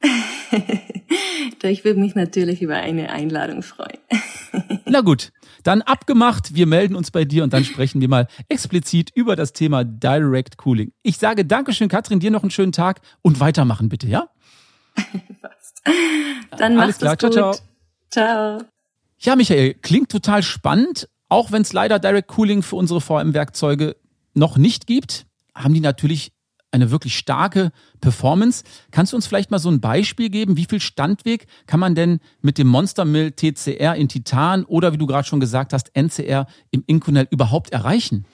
ich 1.62 1.84
würde 1.84 2.00
mich 2.00 2.14
natürlich 2.14 2.62
über 2.62 2.76
eine 2.76 3.10
Einladung 3.10 3.62
freuen. 3.62 3.98
Na 4.86 5.00
gut, 5.00 5.32
dann 5.64 5.82
abgemacht. 5.82 6.54
Wir 6.54 6.66
melden 6.66 6.94
uns 6.94 7.10
bei 7.10 7.24
dir 7.24 7.42
und 7.42 7.52
dann 7.52 7.64
sprechen 7.64 8.00
wir 8.00 8.08
mal 8.08 8.28
explizit 8.48 9.10
über 9.14 9.34
das 9.34 9.52
Thema 9.52 9.84
Direct 9.84 10.58
Cooling. 10.58 10.92
Ich 11.02 11.18
sage 11.18 11.44
Dankeschön, 11.44 11.88
Katrin, 11.88 12.20
dir 12.20 12.30
noch 12.30 12.42
einen 12.42 12.50
schönen 12.50 12.72
Tag 12.72 13.00
und 13.22 13.40
weitermachen 13.40 13.88
bitte, 13.88 14.06
ja? 14.06 14.28
Dann 16.58 16.76
mach's 16.76 16.98
klar. 16.98 17.16
Gut. 17.16 17.32
Ciao, 17.32 17.52
ciao. 17.52 17.56
Ciao. 18.10 18.62
Ja, 19.18 19.36
Michael, 19.36 19.74
klingt 19.74 20.10
total 20.10 20.42
spannend. 20.42 21.08
Auch 21.28 21.50
wenn 21.50 21.62
es 21.62 21.72
leider 21.72 21.98
Direct 21.98 22.28
Cooling 22.28 22.62
für 22.62 22.76
unsere 22.76 23.00
VM-Werkzeuge 23.00 23.96
noch 24.34 24.56
nicht 24.56 24.86
gibt, 24.86 25.26
haben 25.54 25.74
die 25.74 25.80
natürlich 25.80 26.32
eine 26.74 26.90
wirklich 26.90 27.16
starke 27.16 27.70
Performance. 28.00 28.64
Kannst 28.90 29.12
du 29.12 29.16
uns 29.16 29.26
vielleicht 29.26 29.50
mal 29.50 29.58
so 29.58 29.70
ein 29.70 29.80
Beispiel 29.80 30.28
geben? 30.28 30.56
Wie 30.56 30.66
viel 30.66 30.80
Standweg 30.80 31.46
kann 31.66 31.80
man 31.80 31.94
denn 31.94 32.18
mit 32.42 32.58
dem 32.58 32.66
Monster 32.66 33.04
Mill 33.04 33.30
TCR 33.30 33.94
in 33.94 34.08
Titan 34.08 34.64
oder 34.64 34.92
wie 34.92 34.98
du 34.98 35.06
gerade 35.06 35.26
schon 35.26 35.40
gesagt 35.40 35.72
hast, 35.72 35.94
NCR 35.94 36.46
im 36.70 36.82
Inconel 36.86 37.28
überhaupt 37.30 37.70
erreichen? 37.70 38.26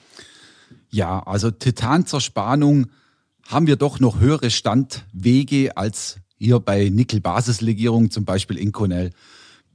Ja, 0.89 1.21
also 1.21 1.51
Titanzerspannung 1.51 2.87
haben 3.47 3.67
wir 3.67 3.75
doch 3.75 3.99
noch 3.99 4.19
höhere 4.19 4.49
Standwege 4.49 5.77
als 5.77 6.20
hier 6.41 6.59
bei 6.59 6.89
Nickel-Basislegierung, 6.89 8.09
zum 8.09 8.25
Beispiel 8.25 8.57
Inconel. 8.57 9.11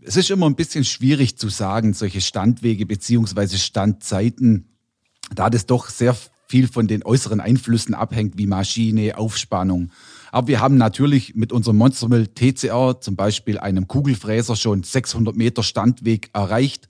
Es 0.01 0.17
ist 0.17 0.31
immer 0.31 0.47
ein 0.47 0.57
bisschen 0.57 0.85
schwierig 0.85 1.39
zu 1.39 1.49
sagen, 1.49 1.95
solche 1.95 2.21
Standwege 2.21 2.87
beziehungsweise 2.87 3.57
Standzeiten, 3.57 4.77
da 5.33 5.49
das 5.49 5.67
doch 5.67 5.89
sehr 5.89 6.17
viel 6.49 6.67
von 6.67 6.89
den 6.89 7.05
äußeren 7.05 7.41
Einflüssen 7.41 7.95
abhängt, 7.95 8.37
wie 8.37 8.49
Maschine, 8.49 9.17
Aufspannung. 9.17 9.93
Aber 10.33 10.49
wir 10.49 10.61
haben 10.61 10.77
natürlich 10.77 11.37
mit 11.37 11.53
unserem 11.53 11.77
Monstermill 11.77 12.27
TCR, 12.27 13.01
zum 13.01 13.15
Beispiel 13.15 13.59
einem 13.59 13.87
Kugelfräser, 13.87 14.57
schon 14.57 14.83
600 14.83 15.37
Meter 15.37 15.63
Standweg 15.63 16.31
erreicht, 16.33 16.89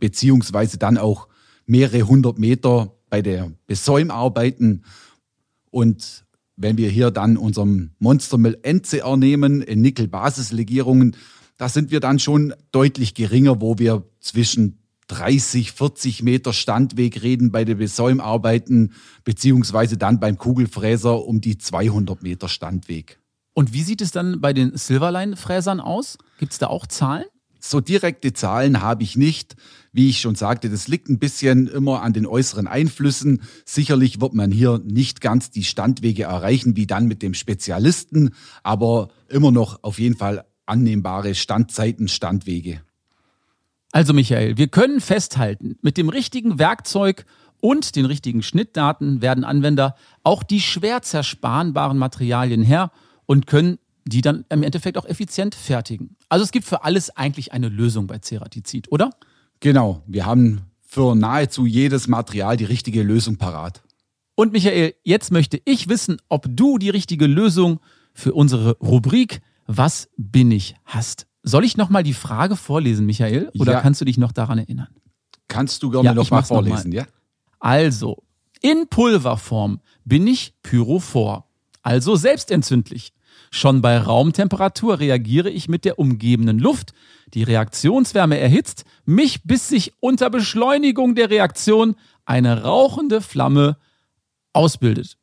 beziehungsweise 0.00 0.76
dann 0.76 0.98
auch 0.98 1.28
mehrere 1.64 2.02
hundert 2.02 2.38
Meter 2.38 2.92
bei 3.08 3.22
der 3.22 3.52
Besäumarbeiten. 3.66 4.84
Und 5.70 6.23
wenn 6.56 6.76
wir 6.76 6.88
hier 6.88 7.10
dann 7.10 7.36
unserem 7.36 7.90
Monstermill 7.98 8.58
NCR 8.62 9.16
nehmen, 9.16 9.62
in 9.62 9.80
Nickel-Basislegierungen, 9.82 11.16
da 11.56 11.68
sind 11.68 11.90
wir 11.90 12.00
dann 12.00 12.18
schon 12.18 12.54
deutlich 12.72 13.14
geringer, 13.14 13.60
wo 13.60 13.78
wir 13.78 14.04
zwischen 14.20 14.78
30, 15.08 15.72
40 15.72 16.22
Meter 16.22 16.52
Standweg 16.52 17.22
reden 17.22 17.52
bei 17.52 17.64
den 17.64 17.78
Besäumarbeiten, 17.78 18.92
beziehungsweise 19.24 19.96
dann 19.96 20.18
beim 20.18 20.38
Kugelfräser 20.38 21.24
um 21.24 21.40
die 21.40 21.58
200 21.58 22.22
Meter 22.22 22.48
Standweg. 22.48 23.20
Und 23.52 23.72
wie 23.72 23.82
sieht 23.82 24.00
es 24.00 24.10
dann 24.10 24.40
bei 24.40 24.52
den 24.52 24.76
Silverline-Fräsern 24.76 25.80
aus? 25.80 26.18
Gibt 26.38 26.52
es 26.52 26.58
da 26.58 26.68
auch 26.68 26.86
Zahlen? 26.86 27.26
So 27.66 27.80
direkte 27.80 28.34
Zahlen 28.34 28.82
habe 28.82 29.02
ich 29.02 29.16
nicht. 29.16 29.56
Wie 29.90 30.10
ich 30.10 30.20
schon 30.20 30.34
sagte, 30.34 30.68
das 30.68 30.86
liegt 30.86 31.08
ein 31.08 31.18
bisschen 31.18 31.66
immer 31.66 32.02
an 32.02 32.12
den 32.12 32.26
äußeren 32.26 32.66
Einflüssen. 32.66 33.40
Sicherlich 33.64 34.20
wird 34.20 34.34
man 34.34 34.50
hier 34.50 34.82
nicht 34.84 35.22
ganz 35.22 35.50
die 35.50 35.64
Standwege 35.64 36.24
erreichen 36.24 36.76
wie 36.76 36.86
dann 36.86 37.06
mit 37.06 37.22
dem 37.22 37.32
Spezialisten, 37.32 38.34
aber 38.62 39.08
immer 39.28 39.50
noch 39.50 39.82
auf 39.82 39.98
jeden 39.98 40.16
Fall 40.16 40.44
annehmbare 40.66 41.34
Standzeiten, 41.34 42.08
Standwege. 42.08 42.82
Also 43.92 44.12
Michael, 44.12 44.58
wir 44.58 44.68
können 44.68 45.00
festhalten, 45.00 45.76
mit 45.80 45.96
dem 45.96 46.10
richtigen 46.10 46.58
Werkzeug 46.58 47.24
und 47.60 47.96
den 47.96 48.04
richtigen 48.04 48.42
Schnittdaten 48.42 49.22
werden 49.22 49.42
Anwender 49.42 49.96
auch 50.22 50.42
die 50.42 50.60
schwer 50.60 51.00
zersparenbaren 51.00 51.96
Materialien 51.96 52.62
her 52.62 52.90
und 53.24 53.46
können 53.46 53.78
die 54.04 54.20
dann 54.20 54.44
im 54.50 54.62
Endeffekt 54.62 54.98
auch 54.98 55.06
effizient 55.06 55.54
fertigen. 55.54 56.16
Also 56.28 56.44
es 56.44 56.50
gibt 56.50 56.66
für 56.66 56.84
alles 56.84 57.10
eigentlich 57.10 57.52
eine 57.52 57.68
Lösung 57.68 58.06
bei 58.06 58.18
Ceratizid, 58.18 58.90
oder? 58.92 59.10
Genau, 59.60 60.02
wir 60.06 60.26
haben 60.26 60.62
für 60.82 61.14
nahezu 61.14 61.66
jedes 61.66 62.06
Material 62.06 62.56
die 62.56 62.64
richtige 62.64 63.02
Lösung 63.02 63.36
parat. 63.36 63.82
Und 64.34 64.52
Michael, 64.52 64.94
jetzt 65.04 65.32
möchte 65.32 65.60
ich 65.64 65.88
wissen, 65.88 66.18
ob 66.28 66.46
du 66.48 66.78
die 66.78 66.90
richtige 66.90 67.26
Lösung 67.26 67.80
für 68.12 68.34
unsere 68.34 68.76
Rubrik 68.78 69.40
Was 69.66 70.10
bin 70.16 70.50
ich 70.50 70.76
hast. 70.84 71.26
Soll 71.42 71.64
ich 71.64 71.76
nochmal 71.76 72.02
die 72.02 72.12
Frage 72.12 72.56
vorlesen, 72.56 73.06
Michael? 73.06 73.50
Oder 73.58 73.72
ja. 73.72 73.80
kannst 73.80 74.00
du 74.00 74.04
dich 74.04 74.18
noch 74.18 74.32
daran 74.32 74.58
erinnern? 74.58 74.88
Kannst 75.48 75.82
du 75.82 75.90
gerne 75.90 76.06
ja, 76.06 76.14
nochmal 76.14 76.42
vorlesen, 76.42 76.90
noch 76.90 76.96
mal. 76.96 77.06
ja? 77.06 77.06
Also, 77.60 78.22
in 78.60 78.88
Pulverform 78.88 79.80
bin 80.04 80.26
ich 80.26 80.54
pyrophor, 80.62 81.48
also 81.82 82.16
selbstentzündlich. 82.16 83.12
Schon 83.50 83.82
bei 83.82 83.98
Raumtemperatur 83.98 84.98
reagiere 84.98 85.50
ich 85.50 85.68
mit 85.68 85.84
der 85.84 85.98
umgebenden 85.98 86.58
Luft. 86.58 86.92
Die 87.34 87.42
Reaktionswärme 87.42 88.38
erhitzt 88.38 88.84
mich, 89.04 89.44
bis 89.44 89.68
sich 89.68 89.92
unter 90.00 90.30
Beschleunigung 90.30 91.14
der 91.14 91.30
Reaktion 91.30 91.94
eine 92.24 92.62
rauchende 92.62 93.20
Flamme 93.20 93.76
ausbildet. 94.52 95.16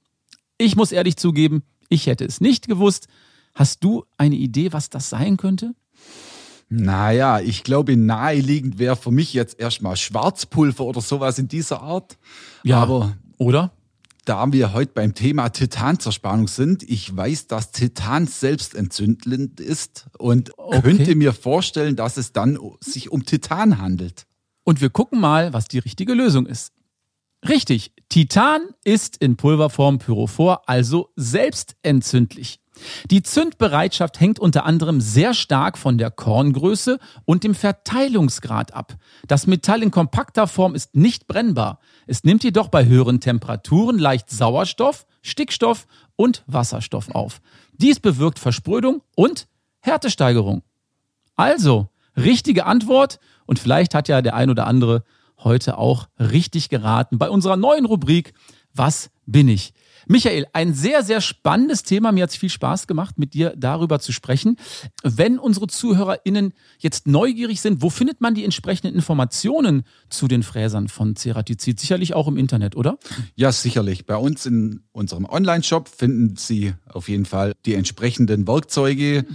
Ich 0.58 0.76
muss 0.76 0.92
ehrlich 0.92 1.18
zugeben, 1.18 1.64
ich 1.90 2.08
hätte 2.08 2.26
es 2.26 2.40
nicht 2.40 2.68
gewusst. 2.68 3.08
Hast 3.54 3.84
du 3.84 4.06
eine 4.18 4.36
Idee, 4.36 4.72
was 4.72 4.90
das 4.90 5.10
sein 5.10 5.38
könnte? 5.38 5.74
Naja, 6.70 7.42
ich 7.42 7.64
glaube, 7.64 7.98
naheliegend 7.98 8.80
wäre 8.80 8.96
für 8.96 9.12
mich 9.12 9.34
jetzt 9.34 9.60
erstmal 9.60 9.98
Schwarzpulver 9.98 10.86
oder 10.86 11.02
sowas 11.02 11.38
in 11.38 11.50
dieser 11.50 11.82
Art. 11.82 12.18
Ja, 12.64 12.82
aber 12.82 13.18
oder? 13.38 13.72
Da 14.32 14.54
wir 14.54 14.72
heute 14.72 14.94
beim 14.94 15.14
Thema 15.14 15.50
Titanzerspannung 15.50 16.48
sind, 16.48 16.84
ich 16.84 17.14
weiß, 17.14 17.48
dass 17.48 17.74
Titan 17.74 18.28
selbst 18.28 18.76
entzündend 18.76 19.60
ist 19.60 20.06
und 20.18 20.58
okay. 20.58 20.80
könnte 20.80 21.16
mir 21.16 21.34
vorstellen, 21.34 21.98
dass 21.98 22.16
es 22.16 22.32
dann 22.32 22.58
sich 22.80 23.12
um 23.12 23.26
Titan 23.26 23.82
handelt. 23.82 24.28
Und 24.64 24.80
wir 24.80 24.90
gucken 24.90 25.20
mal, 25.20 25.52
was 25.52 25.68
die 25.68 25.80
richtige 25.80 26.14
Lösung 26.14 26.46
ist. 26.46 26.72
Richtig, 27.46 27.92
Titan 28.08 28.62
ist 28.86 29.18
in 29.18 29.36
Pulverform 29.36 30.00
Pyrophor, 30.00 30.62
also 30.70 31.10
selbstentzündlich. 31.18 32.62
Die 33.10 33.24
Zündbereitschaft 33.24 34.22
hängt 34.22 34.40
unter 34.40 34.66
anderem 34.66 35.02
sehr 35.02 35.34
stark 35.34 35.78
von 35.78 35.98
der 35.98 36.10
Korngröße 36.10 37.00
und 37.26 37.44
dem 37.44 37.54
Verteilungsgrad 37.54 38.74
ab. 38.74 38.96
Das 39.28 39.46
Metall 39.46 39.84
in 39.84 39.92
kompakter 39.92 40.48
Form 40.48 40.74
ist 40.74 40.96
nicht 40.96 41.28
brennbar. 41.28 41.80
Es 42.12 42.26
nimmt 42.26 42.44
jedoch 42.44 42.68
bei 42.68 42.88
höheren 42.88 43.22
Temperaturen 43.22 43.98
leicht 43.98 44.30
Sauerstoff, 44.30 45.08
Stickstoff 45.22 45.88
und 46.18 46.44
Wasserstoff 46.46 47.10
auf. 47.12 47.40
Dies 47.72 48.02
bewirkt 48.02 48.38
Versprödung 48.38 49.02
und 49.16 49.48
Härtesteigerung. 49.80 50.62
Also, 51.38 51.88
richtige 52.18 52.66
Antwort 52.66 53.22
und 53.46 53.60
vielleicht 53.60 53.96
hat 53.96 54.10
ja 54.10 54.22
der 54.22 54.36
ein 54.36 54.50
oder 54.50 54.68
andere 54.68 55.06
heute 55.38 55.78
auch 55.78 56.10
richtig 56.20 56.68
geraten 56.68 57.18
bei 57.18 57.30
unserer 57.30 57.56
neuen 57.56 57.86
Rubrik 57.86 58.34
Was 58.74 59.10
bin 59.26 59.48
ich? 59.48 59.74
Michael, 60.08 60.48
ein 60.54 60.74
sehr, 60.74 61.04
sehr 61.04 61.22
spannendes 61.22 61.84
Thema. 61.84 62.12
Mir 62.12 62.24
hat 62.24 62.32
es 62.32 62.36
viel 62.36 62.50
Spaß 62.50 62.88
gemacht, 62.88 63.18
mit 63.18 63.34
dir 63.34 63.54
darüber 63.58 64.00
zu 64.00 64.12
sprechen. 64.12 64.58
Wenn 65.04 65.40
unsere 65.40 65.68
ZuhörerInnen 65.68 66.54
jetzt 66.80 67.08
neugierig 67.08 67.62
sind, 67.62 67.82
wo 67.82 67.90
findet 67.90 68.22
man 68.22 68.36
die 68.36 68.44
entsprechenden 68.44 68.96
Informationen 68.96 69.84
zu 70.10 70.28
den 70.28 70.44
Fräsern 70.44 70.88
von 70.88 71.16
Ceratizid? 71.16 71.80
Sicherlich 71.80 72.14
auch 72.14 72.28
im 72.28 72.38
Internet, 72.38 72.76
oder? 72.76 72.98
Ja, 73.36 73.52
sicherlich. 73.52 74.06
Bei 74.06 74.18
uns 74.18 74.46
in 74.46 74.84
unserem 74.92 75.26
Online-Shop 75.26 75.88
finden 75.88 76.36
Sie 76.36 76.74
auf 76.88 77.10
jeden 77.10 77.26
Fall 77.26 77.54
die 77.66 77.76
entsprechenden 77.76 78.48
Werkzeuge. 78.48 79.26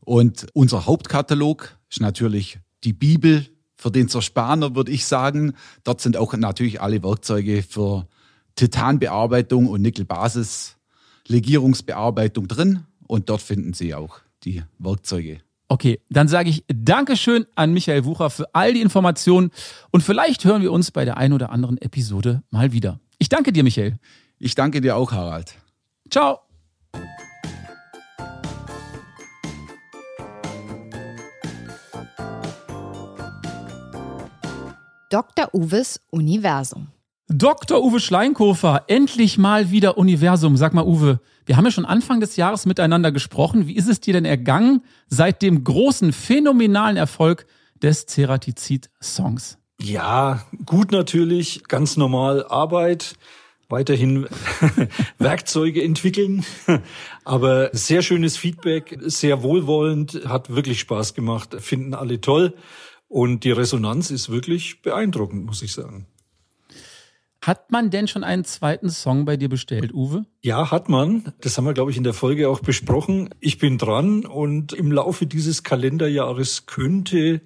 Und 0.00 0.46
unser 0.54 0.86
Hauptkatalog 0.86 1.76
ist 1.90 2.00
natürlich 2.00 2.58
die 2.84 2.92
Bibel 2.92 3.46
für 3.76 3.90
den 3.90 4.08
Zerspaner, 4.08 4.74
würde 4.74 4.92
ich 4.92 5.06
sagen. 5.06 5.54
Dort 5.84 6.00
sind 6.00 6.16
auch 6.16 6.34
natürlich 6.34 6.80
alle 6.80 7.02
Werkzeuge 7.02 7.62
für 7.62 8.06
Titanbearbeitung 8.60 9.68
und 9.68 9.80
Nickelbasis 9.80 10.76
Legierungsbearbeitung 11.26 12.46
drin 12.46 12.84
und 13.06 13.30
dort 13.30 13.40
finden 13.40 13.72
Sie 13.72 13.94
auch 13.94 14.20
die 14.44 14.62
Werkzeuge. 14.78 15.40
Okay, 15.68 16.00
dann 16.10 16.28
sage 16.28 16.50
ich 16.50 16.64
Dankeschön 16.68 17.46
an 17.54 17.72
Michael 17.72 18.04
Wucher 18.04 18.28
für 18.28 18.54
all 18.54 18.74
die 18.74 18.82
Informationen 18.82 19.50
und 19.92 20.02
vielleicht 20.02 20.44
hören 20.44 20.60
wir 20.60 20.72
uns 20.72 20.90
bei 20.90 21.06
der 21.06 21.16
einen 21.16 21.32
oder 21.32 21.50
anderen 21.50 21.78
Episode 21.78 22.42
mal 22.50 22.72
wieder. 22.72 23.00
Ich 23.18 23.30
danke 23.30 23.52
dir, 23.52 23.62
Michael. 23.62 23.98
Ich 24.38 24.54
danke 24.54 24.82
dir 24.82 24.96
auch, 24.96 25.12
Harald. 25.12 25.54
Ciao. 26.10 26.40
Dr. 35.08 35.48
Uwes 35.54 36.00
Universum. 36.10 36.88
Dr. 37.32 37.80
Uwe 37.80 38.00
Schleinkofer, 38.00 38.86
endlich 38.88 39.38
mal 39.38 39.70
wieder 39.70 39.96
Universum. 39.96 40.56
Sag 40.56 40.74
mal, 40.74 40.84
Uwe, 40.84 41.20
wir 41.46 41.56
haben 41.56 41.64
ja 41.64 41.70
schon 41.70 41.84
Anfang 41.84 42.18
des 42.18 42.34
Jahres 42.34 42.66
miteinander 42.66 43.12
gesprochen. 43.12 43.68
Wie 43.68 43.76
ist 43.76 43.88
es 43.88 44.00
dir 44.00 44.14
denn 44.14 44.24
ergangen 44.24 44.82
seit 45.06 45.40
dem 45.40 45.62
großen, 45.62 46.12
phänomenalen 46.12 46.96
Erfolg 46.96 47.46
des 47.80 48.06
Ceratizid-Songs? 48.06 49.58
Ja, 49.80 50.44
gut 50.66 50.90
natürlich, 50.90 51.62
ganz 51.68 51.96
normal 51.96 52.44
Arbeit, 52.48 53.14
weiterhin 53.68 54.26
Werkzeuge 55.18 55.84
entwickeln, 55.84 56.44
aber 57.24 57.70
sehr 57.72 58.02
schönes 58.02 58.36
Feedback, 58.38 58.98
sehr 59.02 59.44
wohlwollend, 59.44 60.22
hat 60.26 60.50
wirklich 60.50 60.80
Spaß 60.80 61.14
gemacht, 61.14 61.54
finden 61.60 61.94
alle 61.94 62.20
toll 62.20 62.54
und 63.06 63.44
die 63.44 63.52
Resonanz 63.52 64.10
ist 64.10 64.30
wirklich 64.30 64.82
beeindruckend, 64.82 65.46
muss 65.46 65.62
ich 65.62 65.72
sagen. 65.72 66.08
Hat 67.42 67.70
man 67.70 67.90
denn 67.90 68.06
schon 68.06 68.22
einen 68.22 68.44
zweiten 68.44 68.90
Song 68.90 69.24
bei 69.24 69.38
dir 69.38 69.48
bestellt, 69.48 69.94
Uwe? 69.94 70.26
Ja, 70.42 70.70
hat 70.70 70.90
man. 70.90 71.32
Das 71.40 71.56
haben 71.56 71.64
wir, 71.64 71.72
glaube 71.72 71.90
ich, 71.90 71.96
in 71.96 72.04
der 72.04 72.12
Folge 72.12 72.50
auch 72.50 72.60
besprochen. 72.60 73.30
Ich 73.40 73.58
bin 73.58 73.78
dran 73.78 74.26
und 74.26 74.74
im 74.74 74.92
Laufe 74.92 75.26
dieses 75.26 75.62
Kalenderjahres 75.62 76.66
könnte 76.66 77.40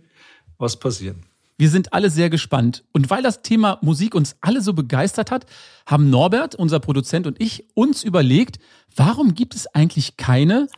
was 0.59 0.79
passieren. 0.81 1.27
Wir 1.57 1.71
sind 1.71 1.93
alle 1.93 2.11
sehr 2.11 2.31
gespannt. 2.31 2.85
Und 2.93 3.11
weil 3.11 3.23
das 3.23 3.43
Thema 3.43 3.79
Musik 3.83 4.17
uns 4.17 4.37
alle 4.41 4.61
so 4.61 4.73
begeistert 4.73 5.31
hat, 5.31 5.47
haben 5.87 6.11
Norbert, 6.11 6.57
unser 6.57 6.81
Produzent 6.81 7.29
und 7.29 7.41
ich 7.41 7.69
uns 7.75 8.03
überlegt, 8.03 8.59
warum 8.97 9.35
gibt 9.35 9.55
es 9.55 9.69
eigentlich 9.69 10.17
keine 10.17 10.69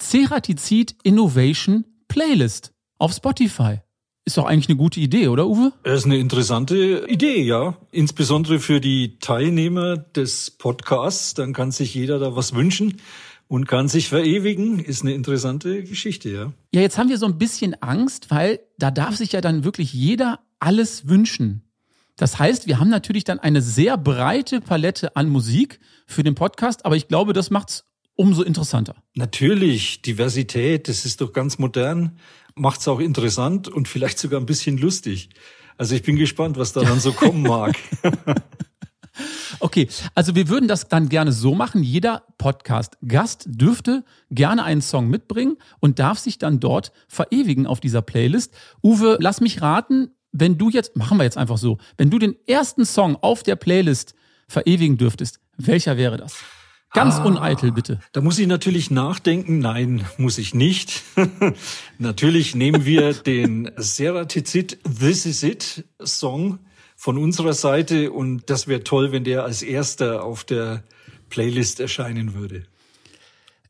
Ceratizid 0.00 0.96
Innovation 1.04 1.84
Playlist 2.08 2.72
auf 2.98 3.12
Spotify? 3.12 3.80
Ist 4.26 4.38
doch 4.38 4.46
eigentlich 4.46 4.70
eine 4.70 4.78
gute 4.78 5.00
Idee, 5.00 5.28
oder 5.28 5.46
Uwe? 5.46 5.72
Das 5.82 6.00
ist 6.00 6.06
eine 6.06 6.16
interessante 6.16 7.04
Idee, 7.08 7.42
ja. 7.42 7.76
Insbesondere 7.90 8.58
für 8.58 8.80
die 8.80 9.18
Teilnehmer 9.18 9.98
des 9.98 10.50
Podcasts. 10.50 11.34
Dann 11.34 11.52
kann 11.52 11.72
sich 11.72 11.94
jeder 11.94 12.18
da 12.18 12.34
was 12.34 12.54
wünschen 12.54 13.02
und 13.48 13.68
kann 13.68 13.88
sich 13.88 14.08
verewigen. 14.08 14.78
Ist 14.78 15.02
eine 15.02 15.12
interessante 15.12 15.84
Geschichte, 15.84 16.30
ja. 16.30 16.52
Ja, 16.72 16.80
jetzt 16.80 16.96
haben 16.96 17.10
wir 17.10 17.18
so 17.18 17.26
ein 17.26 17.36
bisschen 17.36 17.74
Angst, 17.82 18.30
weil 18.30 18.60
da 18.78 18.90
darf 18.90 19.14
sich 19.14 19.32
ja 19.32 19.42
dann 19.42 19.62
wirklich 19.62 19.92
jeder 19.92 20.40
alles 20.58 21.06
wünschen. 21.06 21.70
Das 22.16 22.38
heißt, 22.38 22.66
wir 22.66 22.78
haben 22.78 22.88
natürlich 22.88 23.24
dann 23.24 23.40
eine 23.40 23.60
sehr 23.60 23.98
breite 23.98 24.62
Palette 24.62 25.16
an 25.16 25.28
Musik 25.28 25.80
für 26.06 26.22
den 26.22 26.34
Podcast, 26.34 26.86
aber 26.86 26.96
ich 26.96 27.08
glaube, 27.08 27.34
das 27.34 27.50
macht's 27.50 27.84
umso 28.16 28.42
interessanter. 28.42 28.94
Natürlich, 29.14 30.00
Diversität, 30.00 30.88
das 30.88 31.04
ist 31.04 31.20
doch 31.20 31.32
ganz 31.32 31.58
modern 31.58 32.18
macht 32.54 32.80
es 32.80 32.88
auch 32.88 33.00
interessant 33.00 33.68
und 33.68 33.88
vielleicht 33.88 34.18
sogar 34.18 34.40
ein 34.40 34.46
bisschen 34.46 34.78
lustig. 34.78 35.30
Also 35.76 35.94
ich 35.94 36.02
bin 36.02 36.16
gespannt, 36.16 36.56
was 36.56 36.72
da 36.72 36.82
dann 36.82 37.00
so 37.00 37.12
kommen 37.12 37.42
mag. 37.46 37.76
Okay, 39.60 39.88
also 40.14 40.34
wir 40.34 40.48
würden 40.48 40.68
das 40.68 40.88
dann 40.88 41.08
gerne 41.08 41.32
so 41.32 41.54
machen. 41.54 41.82
Jeder 41.82 42.24
Podcast-Gast 42.38 43.46
dürfte 43.46 44.04
gerne 44.30 44.64
einen 44.64 44.82
Song 44.82 45.08
mitbringen 45.08 45.56
und 45.80 45.98
darf 45.98 46.18
sich 46.18 46.38
dann 46.38 46.60
dort 46.60 46.92
verewigen 47.08 47.66
auf 47.66 47.80
dieser 47.80 48.02
Playlist. 48.02 48.54
Uwe, 48.82 49.16
lass 49.20 49.40
mich 49.40 49.62
raten, 49.62 50.10
wenn 50.32 50.58
du 50.58 50.68
jetzt, 50.68 50.96
machen 50.96 51.16
wir 51.18 51.24
jetzt 51.24 51.38
einfach 51.38 51.58
so, 51.58 51.78
wenn 51.96 52.10
du 52.10 52.18
den 52.18 52.34
ersten 52.48 52.84
Song 52.84 53.16
auf 53.20 53.44
der 53.44 53.56
Playlist 53.56 54.14
verewigen 54.48 54.98
dürftest, 54.98 55.38
welcher 55.56 55.96
wäre 55.96 56.16
das? 56.16 56.34
Ganz 56.94 57.16
ah, 57.16 57.24
uneitel, 57.24 57.72
bitte. 57.72 57.98
Da 58.12 58.20
muss 58.20 58.38
ich 58.38 58.46
natürlich 58.46 58.88
nachdenken. 58.88 59.58
Nein, 59.58 60.06
muss 60.16 60.38
ich 60.38 60.54
nicht. 60.54 61.02
natürlich 61.98 62.54
nehmen 62.54 62.84
wir 62.84 63.12
den 63.14 63.70
Seratizid 63.76 64.78
This 64.84 65.26
Is 65.26 65.42
It 65.42 65.84
Song 66.00 66.60
von 66.94 67.18
unserer 67.18 67.52
Seite 67.52 68.12
und 68.12 68.48
das 68.48 68.68
wäre 68.68 68.84
toll, 68.84 69.10
wenn 69.10 69.24
der 69.24 69.42
als 69.42 69.62
erster 69.62 70.22
auf 70.22 70.44
der 70.44 70.84
Playlist 71.30 71.80
erscheinen 71.80 72.32
würde. 72.34 72.62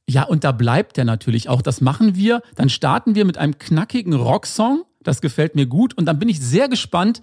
Ja, 0.07 0.25
und 0.25 0.45
da 0.45 0.53
bleibt 0.53 0.99
der 0.99 1.07
natürlich 1.07 1.49
auch. 1.49 1.63
Das 1.63 1.81
machen 1.81 2.15
wir. 2.17 2.43
Dann 2.57 2.69
starten 2.69 3.15
wir 3.15 3.25
mit 3.25 3.39
einem 3.39 3.59
knackigen 3.59 4.13
Rocksong. 4.13 4.85
Das 5.03 5.23
gefällt 5.23 5.55
mir 5.55 5.65
gut. 5.65 5.95
Und 5.95 6.05
dann 6.05 6.19
bin 6.19 6.29
ich 6.29 6.41
sehr 6.41 6.69
gespannt, 6.69 7.23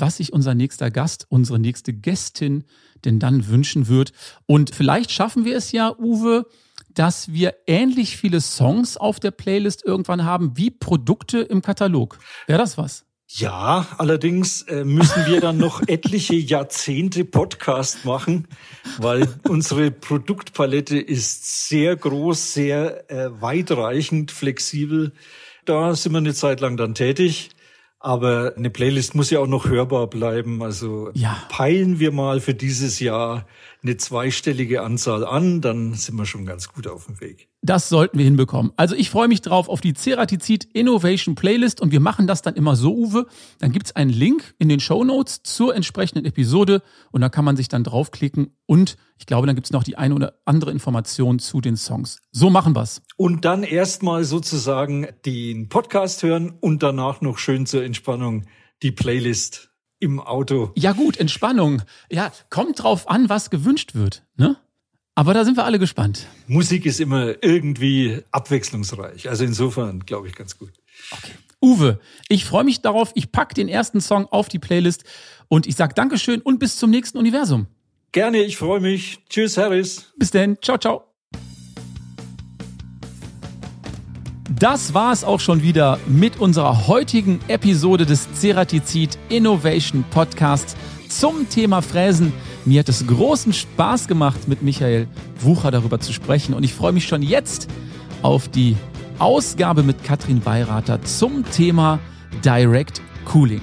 was 0.00 0.16
sich 0.16 0.32
unser 0.32 0.54
nächster 0.54 0.90
Gast, 0.90 1.26
unsere 1.28 1.58
nächste 1.58 1.92
Gästin 1.92 2.64
denn 3.04 3.18
dann 3.18 3.48
wünschen 3.48 3.88
wird. 3.88 4.12
Und 4.46 4.74
vielleicht 4.74 5.10
schaffen 5.10 5.44
wir 5.44 5.56
es 5.56 5.72
ja, 5.72 5.96
Uwe, 5.98 6.46
dass 6.94 7.32
wir 7.32 7.54
ähnlich 7.66 8.16
viele 8.16 8.40
Songs 8.40 8.96
auf 8.96 9.20
der 9.20 9.30
Playlist 9.30 9.84
irgendwann 9.84 10.24
haben 10.24 10.56
wie 10.56 10.70
Produkte 10.70 11.38
im 11.38 11.62
Katalog. 11.62 12.18
Wäre 12.46 12.58
das 12.58 12.76
was? 12.78 13.04
Ja, 13.32 13.86
allerdings 13.96 14.62
äh, 14.62 14.84
müssen 14.84 15.24
wir 15.26 15.40
dann 15.40 15.56
noch 15.56 15.82
etliche 15.86 16.34
Jahrzehnte 16.34 17.24
Podcast 17.24 18.04
machen, 18.04 18.48
weil 18.98 19.28
unsere 19.46 19.92
Produktpalette 19.92 20.98
ist 20.98 21.68
sehr 21.68 21.94
groß, 21.94 22.54
sehr 22.54 23.08
äh, 23.08 23.40
weitreichend, 23.40 24.32
flexibel. 24.32 25.12
Da 25.64 25.94
sind 25.94 26.10
wir 26.10 26.18
eine 26.18 26.34
Zeit 26.34 26.60
lang 26.60 26.76
dann 26.76 26.96
tätig. 26.96 27.50
Aber 28.02 28.54
eine 28.56 28.70
Playlist 28.70 29.14
muss 29.14 29.28
ja 29.28 29.40
auch 29.40 29.46
noch 29.46 29.68
hörbar 29.68 30.06
bleiben. 30.08 30.62
Also 30.62 31.10
ja. 31.12 31.36
peilen 31.50 32.00
wir 32.00 32.12
mal 32.12 32.40
für 32.40 32.54
dieses 32.54 32.98
Jahr 32.98 33.46
eine 33.82 33.98
zweistellige 33.98 34.82
Anzahl 34.82 35.24
an, 35.24 35.60
dann 35.60 35.92
sind 35.92 36.16
wir 36.16 36.24
schon 36.24 36.46
ganz 36.46 36.72
gut 36.72 36.86
auf 36.86 37.06
dem 37.06 37.20
Weg. 37.20 37.49
Das 37.62 37.90
sollten 37.90 38.16
wir 38.16 38.24
hinbekommen. 38.24 38.72
Also 38.76 38.94
ich 38.94 39.10
freue 39.10 39.28
mich 39.28 39.42
drauf 39.42 39.68
auf 39.68 39.82
die 39.82 39.92
Ceratizid 39.92 40.64
Innovation 40.72 41.34
Playlist 41.34 41.82
und 41.82 41.92
wir 41.92 42.00
machen 42.00 42.26
das 42.26 42.40
dann 42.40 42.54
immer 42.54 42.74
so, 42.74 42.94
Uwe. 42.94 43.26
Dann 43.58 43.70
gibt's 43.70 43.92
einen 43.92 44.10
Link 44.10 44.54
in 44.58 44.70
den 44.70 44.80
Show 44.80 45.04
Notes 45.04 45.42
zur 45.42 45.74
entsprechenden 45.74 46.24
Episode 46.24 46.82
und 47.10 47.20
da 47.20 47.28
kann 47.28 47.44
man 47.44 47.56
sich 47.56 47.68
dann 47.68 47.84
draufklicken 47.84 48.56
und 48.64 48.96
ich 49.18 49.26
glaube, 49.26 49.46
dann 49.46 49.56
gibt's 49.56 49.72
noch 49.72 49.84
die 49.84 49.98
eine 49.98 50.14
oder 50.14 50.40
andere 50.46 50.70
Information 50.70 51.38
zu 51.38 51.60
den 51.60 51.76
Songs. 51.76 52.22
So 52.32 52.48
machen 52.48 52.74
wir's. 52.74 53.02
Und 53.18 53.44
dann 53.44 53.62
erstmal 53.62 54.24
sozusagen 54.24 55.08
den 55.26 55.68
Podcast 55.68 56.22
hören 56.22 56.54
und 56.60 56.82
danach 56.82 57.20
noch 57.20 57.36
schön 57.36 57.66
zur 57.66 57.84
Entspannung 57.84 58.46
die 58.82 58.92
Playlist 58.92 59.70
im 59.98 60.18
Auto. 60.18 60.72
Ja 60.76 60.92
gut, 60.92 61.18
Entspannung. 61.18 61.82
Ja, 62.10 62.32
kommt 62.48 62.82
drauf 62.82 63.10
an, 63.10 63.28
was 63.28 63.50
gewünscht 63.50 63.94
wird. 63.94 64.24
Ne? 64.36 64.56
Aber 65.14 65.34
da 65.34 65.44
sind 65.44 65.56
wir 65.56 65.64
alle 65.64 65.78
gespannt. 65.78 66.26
Musik 66.46 66.86
ist 66.86 67.00
immer 67.00 67.42
irgendwie 67.42 68.22
abwechslungsreich. 68.30 69.28
Also 69.28 69.44
insofern 69.44 70.00
glaube 70.00 70.28
ich 70.28 70.34
ganz 70.34 70.56
gut. 70.56 70.72
Okay. 71.10 71.32
Uwe, 71.62 72.00
ich 72.28 72.44
freue 72.44 72.64
mich 72.64 72.80
darauf. 72.80 73.12
Ich 73.14 73.32
packe 73.32 73.54
den 73.54 73.68
ersten 73.68 74.00
Song 74.00 74.26
auf 74.26 74.48
die 74.48 74.58
Playlist 74.58 75.04
und 75.48 75.66
ich 75.66 75.76
sage 75.76 75.94
Dankeschön 75.94 76.40
und 76.40 76.58
bis 76.58 76.78
zum 76.78 76.90
nächsten 76.90 77.18
Universum. 77.18 77.66
Gerne, 78.12 78.38
ich 78.38 78.56
freue 78.56 78.80
mich. 78.80 79.18
Tschüss, 79.28 79.56
Harris. 79.56 80.10
Bis 80.16 80.30
denn. 80.30 80.56
Ciao, 80.62 80.78
ciao. 80.78 81.04
Das 84.58 84.94
war 84.94 85.12
es 85.12 85.22
auch 85.22 85.40
schon 85.40 85.62
wieder 85.62 85.98
mit 86.06 86.40
unserer 86.40 86.86
heutigen 86.86 87.40
Episode 87.48 88.04
des 88.04 88.28
Ceratizid 88.34 89.16
Innovation 89.28 90.04
Podcasts 90.10 90.76
zum 91.08 91.48
Thema 91.48 91.82
Fräsen. 91.82 92.32
Mir 92.64 92.80
hat 92.80 92.88
es 92.88 93.06
großen 93.06 93.52
Spaß 93.52 94.06
gemacht, 94.06 94.48
mit 94.48 94.62
Michael 94.62 95.08
Wucher 95.40 95.70
darüber 95.70 96.00
zu 96.00 96.12
sprechen 96.12 96.54
und 96.54 96.62
ich 96.62 96.74
freue 96.74 96.92
mich 96.92 97.06
schon 97.06 97.22
jetzt 97.22 97.68
auf 98.22 98.48
die 98.48 98.76
Ausgabe 99.18 99.82
mit 99.82 100.04
Katrin 100.04 100.44
Weirater 100.44 101.02
zum 101.02 101.44
Thema 101.50 101.98
Direct 102.44 103.00
Cooling. 103.24 103.62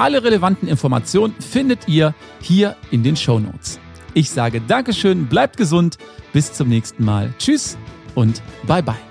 Alle 0.00 0.24
relevanten 0.24 0.66
Informationen 0.66 1.34
findet 1.40 1.86
ihr 1.86 2.14
hier 2.40 2.74
in 2.90 3.02
den 3.02 3.16
Show 3.16 3.38
Notes. 3.38 3.78
Ich 4.14 4.30
sage 4.30 4.62
Dankeschön, 4.66 5.26
bleibt 5.26 5.58
gesund, 5.58 5.98
bis 6.32 6.54
zum 6.54 6.70
nächsten 6.70 7.04
Mal. 7.04 7.34
Tschüss 7.38 7.76
und 8.14 8.40
bye 8.66 8.82
bye. 8.82 9.09